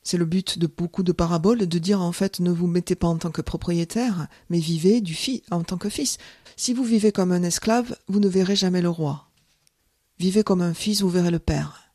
C'est 0.06 0.18
le 0.18 0.26
but 0.26 0.60
de 0.60 0.68
beaucoup 0.68 1.02
de 1.02 1.12
paraboles, 1.12 1.66
de 1.66 1.80
dire 1.80 2.00
en 2.00 2.12
fait 2.12 2.40
ne 2.40 2.52
vous 2.52 2.68
mettez 2.68 2.94
pas 2.94 3.08
en 3.08 3.18
tant 3.18 3.32
que 3.32 3.42
propriétaire, 3.42 4.28
mais 4.50 4.60
vivez 4.60 5.02
du 5.02 5.16
fils 5.16 5.42
en 5.50 5.64
tant 5.64 5.78
que 5.78 5.90
fils. 5.90 6.20
Si 6.56 6.74
vous 6.74 6.84
vivez 6.84 7.12
comme 7.12 7.32
un 7.32 7.42
esclave, 7.42 7.98
vous 8.08 8.20
ne 8.20 8.30
verrez 8.30 8.56
jamais 8.56 8.84
le 8.84 8.90
roi. 8.90 9.32
Vivez 10.20 10.44
comme 10.44 10.62
un 10.62 10.76
fils, 10.76 11.02
vous 11.02 11.10
verrez 11.10 11.32
le 11.32 11.40
Père. 11.40 11.92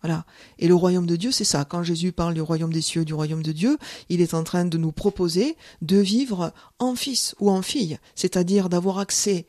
Voilà. 0.00 0.24
Et 0.58 0.66
le 0.66 0.74
royaume 0.74 1.06
de 1.06 1.16
Dieu, 1.16 1.30
c'est 1.30 1.44
ça. 1.44 1.66
Quand 1.66 1.82
Jésus 1.82 2.12
parle 2.12 2.34
du 2.34 2.40
royaume 2.40 2.72
des 2.72 2.80
cieux, 2.80 3.04
du 3.04 3.14
royaume 3.14 3.42
de 3.42 3.52
Dieu, 3.52 3.78
il 4.08 4.22
est 4.22 4.34
en 4.34 4.42
train 4.42 4.64
de 4.64 4.78
nous 4.78 4.92
proposer 4.92 5.56
de 5.82 5.98
vivre 5.98 6.54
en 6.78 6.94
fils 6.94 7.34
ou 7.38 7.50
en 7.50 7.60
fille, 7.60 7.98
c'est-à-dire 8.14 8.70
d'avoir 8.70 8.98
accès 8.98 9.46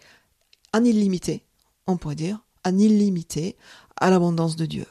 en 0.73 0.83
illimité, 0.83 1.45
on 1.87 1.95
pourrait 1.95 2.15
dire, 2.15 2.43
en 2.65 2.77
illimité 2.77 3.55
à 3.95 4.09
l'abondance 4.09 4.57
de 4.57 4.65
Dieu. 4.65 4.85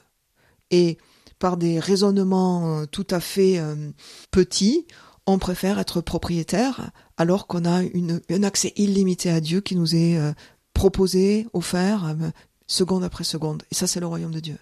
Et 0.70 0.96
par 1.38 1.56
des 1.56 1.78
raisonnements 1.78 2.80
euh, 2.80 2.86
tout 2.86 3.06
à 3.10 3.20
fait 3.20 3.58
euh, 3.58 3.90
petits, 4.30 4.86
on 5.26 5.38
préfère 5.38 5.78
être 5.78 6.00
propriétaire 6.00 6.90
alors 7.16 7.46
qu'on 7.46 7.64
a 7.64 7.82
une, 7.82 8.20
un 8.30 8.42
accès 8.42 8.72
illimité 8.76 9.30
à 9.30 9.40
Dieu 9.40 9.60
qui 9.60 9.76
nous 9.76 9.94
est 9.94 10.18
euh, 10.18 10.32
proposé, 10.74 11.46
offert, 11.52 12.06
euh, 12.06 12.30
seconde 12.66 13.04
après 13.04 13.24
seconde. 13.24 13.62
Et 13.70 13.74
ça, 13.74 13.86
c'est 13.86 14.00
le 14.00 14.06
royaume 14.06 14.34
de 14.34 14.40
Dieu. 14.40 14.58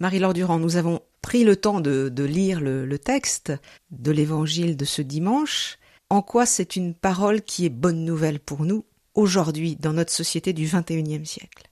Marie-Laure 0.00 0.34
Durand, 0.34 0.58
nous 0.58 0.76
avons 0.76 1.00
pris 1.22 1.44
le 1.44 1.56
temps 1.56 1.80
de, 1.80 2.08
de 2.08 2.24
lire 2.24 2.60
le, 2.60 2.86
le 2.86 2.98
texte 2.98 3.52
de 3.90 4.10
l'évangile 4.10 4.76
de 4.76 4.84
ce 4.84 5.02
dimanche. 5.02 5.78
En 6.10 6.22
quoi 6.22 6.46
c'est 6.46 6.76
une 6.76 6.94
parole 6.94 7.42
qui 7.42 7.66
est 7.66 7.70
bonne 7.70 8.04
nouvelle 8.04 8.40
pour 8.40 8.64
nous 8.64 8.84
aujourd'hui 9.14 9.76
dans 9.76 9.92
notre 9.92 10.12
société 10.12 10.52
du 10.52 10.66
21e 10.66 11.24
siècle? 11.24 11.64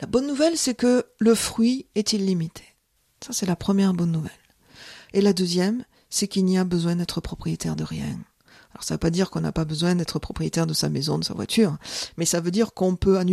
La 0.00 0.06
bonne 0.06 0.26
nouvelle, 0.26 0.56
c'est 0.56 0.74
que 0.74 1.06
le 1.18 1.34
fruit 1.34 1.86
est 1.94 2.12
illimité. 2.12 2.64
Ça, 3.24 3.32
c'est 3.32 3.46
la 3.46 3.56
première 3.56 3.94
bonne 3.94 4.12
nouvelle. 4.12 4.32
Et 5.12 5.20
la 5.20 5.32
deuxième, 5.32 5.84
c'est 6.08 6.28
qu'il 6.28 6.44
n'y 6.44 6.58
a 6.58 6.64
besoin 6.64 6.96
d'être 6.96 7.20
propriétaire 7.20 7.76
de 7.76 7.84
rien. 7.84 8.18
Alors 8.72 8.84
ça 8.84 8.94
ne 8.94 8.96
veut 8.96 9.00
pas 9.00 9.10
dire 9.10 9.30
qu'on 9.30 9.40
n'a 9.40 9.52
pas 9.52 9.64
besoin 9.64 9.94
d'être 9.94 10.18
propriétaire 10.18 10.66
de 10.66 10.74
sa 10.74 10.88
maison, 10.88 11.18
de 11.18 11.24
sa 11.24 11.34
voiture, 11.34 11.76
mais 12.16 12.24
ça 12.24 12.40
veut 12.40 12.50
dire 12.52 12.72
qu'on 12.72 12.96
peut 12.96 13.18
en 13.18 13.26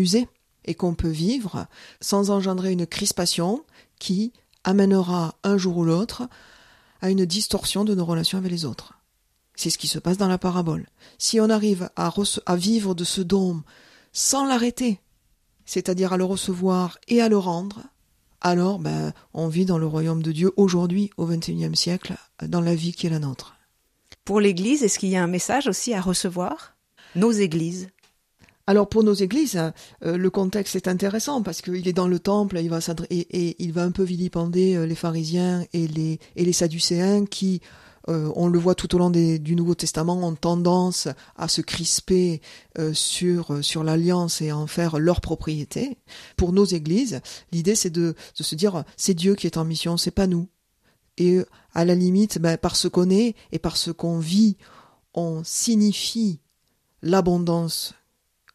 et 0.65 0.76
qu'on 0.76 0.95
peut 0.95 1.10
vivre 1.10 1.67
sans 2.02 2.32
engendrer 2.32 2.71
une 2.71 2.88
crispation 2.88 3.63
qui 4.00 4.34
amènera 4.63 5.36
un 5.43 5.58
jour 5.58 5.78
ou 5.78 5.86
l'autre 5.86 6.28
à 7.02 7.10
une 7.10 7.26
distorsion 7.26 7.86
de 7.86 7.95
nos 7.95 8.06
relations 8.06 8.39
avec 8.39 8.52
les 8.52 8.65
autres. 8.65 8.93
C'est 9.56 9.69
ce 9.69 9.78
qui 9.78 9.88
se 9.88 10.00
passe 10.00 10.17
dans 10.17 10.28
la 10.28 10.38
parabole. 10.38 10.88
Si 11.17 11.39
on 11.39 11.50
arrive 11.50 11.89
à, 11.95 12.12
à 12.45 12.56
vivre 12.56 12.93
de 12.95 13.04
ce 13.04 13.21
don 13.21 13.63
sans 14.12 14.45
l'arrêter, 14.45 15.00
c'est-à-dire 15.65 16.13
à 16.13 16.17
le 16.17 16.26
recevoir 16.26 16.97
et 17.08 17.21
à 17.21 17.30
le 17.30 17.38
rendre, 17.38 17.84
alors 18.41 18.80
ben, 18.80 19.13
on 19.34 19.47
vit 19.47 19.65
dans 19.65 19.78
le 19.78 19.88
royaume 19.88 20.21
de 20.21 20.32
Dieu 20.32 20.52
aujourd'hui, 20.58 21.10
au 21.17 21.26
XXIe 21.26 21.76
siècle, 21.76 22.15
dans 22.45 22.62
la 22.62 22.76
vie 22.76 22.93
qui 22.93 23.08
est 23.08 23.12
la 23.12 23.19
nôtre. 23.19 23.56
Pour 24.26 24.39
l'Église, 24.39 24.84
est-ce 24.84 25.00
qu'il 25.00 25.10
y 25.10 25.15
a 25.15 25.23
un 25.23 25.28
message 25.28 25.67
aussi 25.67 25.93
à 25.93 26.02
recevoir? 26.02 26.76
Nos 27.15 27.32
églises. 27.32 27.89
Alors 28.67 28.89
pour 28.89 29.04
nos 29.04 29.13
églises, 29.13 29.58
euh, 30.04 30.17
le 30.17 30.30
contexte 30.30 30.76
est 30.76 30.89
intéressant 30.89 31.41
parce 31.41 31.62
qu'il 31.62 31.88
est 31.88 31.93
dans 31.93 32.10
le 32.10 32.19
temple, 32.19 32.60
il 32.60 32.69
va 32.69 32.80
et, 33.10 33.19
et 33.19 33.63
il 33.63 33.71
va 33.71 33.84
un 33.84 33.91
peu 33.91 34.04
vilipender 34.04 34.76
euh, 34.76 34.86
les 34.86 34.95
pharisiens 34.95 35.65
et 35.71 35.88
les, 35.88 36.19
et 36.36 36.43
les 36.43 36.52
sadducéens 36.52 37.26
qui, 37.26 37.62
euh, 38.09 38.31
on 38.35 38.47
le 38.47 38.57
voit 38.59 38.75
tout 38.75 38.93
au 38.95 38.97
long 38.97 39.09
des- 39.09 39.39
du 39.39 39.55
Nouveau 39.55 39.75
Testament, 39.75 40.25
ont 40.27 40.35
tendance 40.35 41.07
à 41.35 41.47
se 41.47 41.61
crisper 41.61 42.41
euh, 42.79 42.93
sur, 42.93 43.53
euh, 43.53 43.61
sur 43.61 43.83
l'alliance 43.83 44.41
et 44.41 44.49
à 44.49 44.57
en 44.57 44.67
faire 44.67 44.99
leur 44.99 45.21
propriété. 45.21 45.97
Pour 46.35 46.53
nos 46.53 46.65
églises, 46.65 47.21
l'idée 47.51 47.75
c'est 47.75 47.89
de, 47.89 48.15
de 48.37 48.43
se 48.43 48.55
dire 48.55 48.83
c'est 48.95 49.13
Dieu 49.13 49.35
qui 49.35 49.47
est 49.47 49.57
en 49.57 49.65
mission, 49.65 49.97
c'est 49.97 50.11
pas 50.11 50.27
nous. 50.27 50.47
Et 51.17 51.35
euh, 51.37 51.45
à 51.73 51.83
la 51.85 51.95
limite, 51.95 52.39
ben, 52.39 52.57
par 52.57 52.75
ce 52.75 52.87
qu'on 52.87 53.09
est 53.09 53.35
et 53.51 53.59
par 53.59 53.75
ce 53.77 53.91
qu'on 53.91 54.19
vit, 54.19 54.57
on 55.13 55.41
signifie 55.43 56.39
l'abondance 57.01 57.93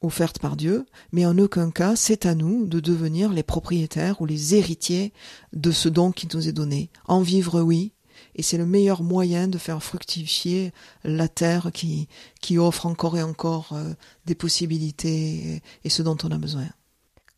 offerte 0.00 0.40
par 0.40 0.56
Dieu, 0.56 0.84
mais 1.12 1.24
en 1.26 1.38
aucun 1.38 1.70
cas 1.70 1.94
c'est 1.94 2.26
à 2.26 2.34
nous 2.34 2.66
de 2.66 2.80
devenir 2.80 3.32
les 3.32 3.44
propriétaires 3.44 4.20
ou 4.20 4.26
les 4.26 4.56
héritiers 4.56 5.12
de 5.52 5.70
ce 5.70 5.88
don 5.88 6.10
qui 6.10 6.26
nous 6.34 6.48
est 6.48 6.52
donné. 6.52 6.90
En 7.06 7.20
vivre, 7.22 7.60
oui, 7.62 7.92
et 8.35 8.42
c'est 8.42 8.59
le 8.59 8.66
meilleur 8.66 9.03
moyen 9.03 9.49
de 9.49 9.59
faire 9.59 9.83
fructifier 9.83 10.73
la 11.05 11.29
terre 11.29 11.71
qui, 11.73 12.09
qui 12.40 12.59
offre 12.59 12.87
encore 12.87 13.16
et 13.16 13.23
encore 13.23 13.73
euh, 13.73 13.92
des 14.27 14.35
possibilités 14.35 15.55
et, 15.55 15.62
et 15.85 15.90
ce 15.90 16.03
dont 16.03 16.16
on 16.23 16.31
a 16.31 16.38
besoin. 16.38 16.66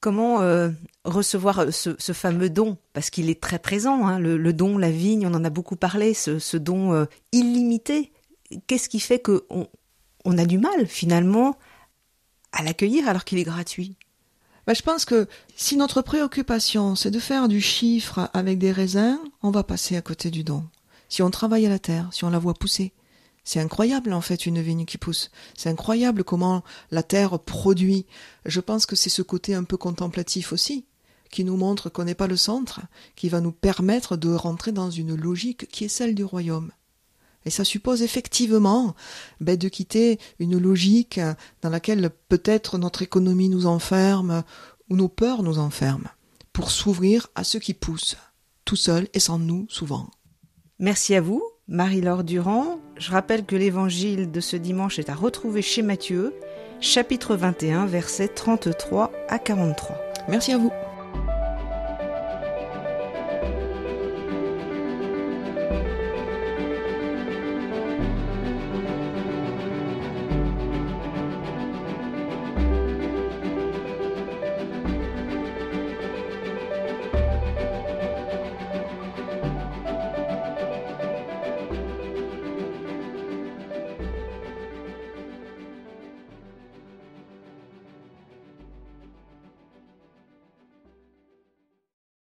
Comment 0.01 0.43
euh, 0.43 0.71
recevoir 1.05 1.73
ce, 1.73 1.97
ce 1.99 2.13
fameux 2.13 2.51
don? 2.51 2.77
Parce 2.93 3.09
qu'il 3.09 3.31
est 3.31 3.41
très 3.41 3.59
présent, 3.59 4.07
hein, 4.07 4.19
le, 4.19 4.37
le 4.37 4.53
don, 4.53 4.77
la 4.77 4.91
vigne, 4.91 5.27
on 5.27 5.33
en 5.35 5.45
a 5.45 5.51
beaucoup 5.51 5.77
parlé, 5.77 6.13
ce, 6.13 6.39
ce 6.39 6.59
don 6.59 6.93
euh, 6.93 7.07
illimité. 7.33 8.13
Qu'est-ce 8.67 8.91
qui 8.91 9.01
fait 9.01 9.19
qu'on 9.19 9.67
on 10.27 10.39
a 10.39 10.45
du 10.45 10.59
mal 10.59 10.87
finalement 10.87 11.57
à 12.53 12.63
l'accueillir 12.63 13.09
alors 13.09 13.25
qu'il 13.25 13.39
est 13.39 13.45
gratuit? 13.45 13.97
Ben, 14.67 14.75
je 14.75 14.83
pense 14.83 15.05
que 15.05 15.27
si 15.57 15.77
notre 15.77 16.03
préoccupation 16.03 16.95
c'est 16.97 17.11
de 17.11 17.19
faire 17.19 17.49
du 17.49 17.61
chiffre 17.61 18.31
avec 18.33 18.59
des 18.59 18.73
raisins, 18.73 19.19
on 19.43 19.51
va 19.51 19.63
passer 19.63 19.97
à 19.97 20.03
côté 20.03 20.31
du 20.31 20.45
don. 20.45 20.65
Si 21.15 21.23
on 21.23 21.31
travaille 21.31 21.65
à 21.65 21.69
la 21.69 21.79
terre, 21.79 22.09
si 22.11 22.25
on 22.25 22.31
la 22.31 22.41
voit 22.41 22.55
pousser, 22.55 22.93
c'est 23.45 23.61
incroyable 23.61 24.13
en 24.13 24.21
fait 24.21 24.47
une 24.47 24.61
vigne 24.61 24.85
qui 24.85 24.99
pousse. 24.99 25.31
C'est 25.57 25.69
incroyable 25.69 26.25
comment 26.25 26.65
la 26.91 27.05
terre 27.05 27.39
produit. 27.39 28.05
Je 28.47 28.59
pense 28.59 28.85
que 28.85 28.97
c'est 28.97 29.11
ce 29.11 29.23
côté 29.23 29.55
un 29.55 29.63
peu 29.63 29.77
contemplatif 29.77 30.53
aussi 30.53 30.87
qui 31.31 31.45
nous 31.45 31.57
montre 31.57 31.89
qu'on 31.89 32.03
n'est 32.03 32.17
pas 32.17 32.27
le 32.27 32.37
centre, 32.37 32.81
qui 33.15 33.29
va 33.29 33.41
nous 33.41 33.53
permettre 33.53 34.17
de 34.17 34.35
rentrer 34.35 34.73
dans 34.73 34.91
une 34.91 35.15
logique 35.15 35.69
qui 35.69 35.85
est 35.85 35.89
celle 35.89 36.17
du 36.17 36.25
royaume. 36.25 36.73
Et 37.45 37.51
ça 37.51 37.63
suppose 37.63 38.03
effectivement 38.03 38.97
ben, 39.41 39.57
de 39.57 39.69
quitter 39.69 40.19
une 40.41 40.59
logique 40.59 41.21
dans 41.63 41.71
laquelle 41.71 42.11
peut-être 42.29 42.77
notre 42.77 43.03
économie 43.03 43.51
nous 43.51 43.67
enferme 43.67 44.43
ou 44.91 44.97
nos 44.97 45.09
peurs 45.09 45.45
nous 45.45 45.61
enferment, 45.61 46.11
pour 46.53 46.73
s'ouvrir 46.73 47.29
à 47.37 47.45
ce 47.45 47.59
qui 47.59 47.73
pousse, 47.73 48.17
tout 48.65 48.75
seul 48.75 49.07
et 49.15 49.21
sans 49.21 49.39
nous 49.39 49.67
souvent. 49.69 50.11
Merci 50.81 51.15
à 51.15 51.21
vous, 51.21 51.43
Marie-Laure 51.69 52.25
Durand. 52.25 52.81
Je 52.97 53.13
rappelle 53.13 53.45
que 53.45 53.55
l'évangile 53.55 54.33
de 54.33 54.41
ce 54.41 54.57
dimanche 54.57 54.99
est 54.99 55.09
à 55.09 55.15
retrouver 55.15 55.63
chez 55.63 55.83
Matthieu, 55.83 56.35
chapitre 56.81 57.37
21, 57.37 57.87
versets 57.87 58.29
33 58.29 59.13
à 59.29 59.39
43. 59.39 59.97
Merci 60.29 60.53
à 60.53 60.59
vous. 60.59 60.73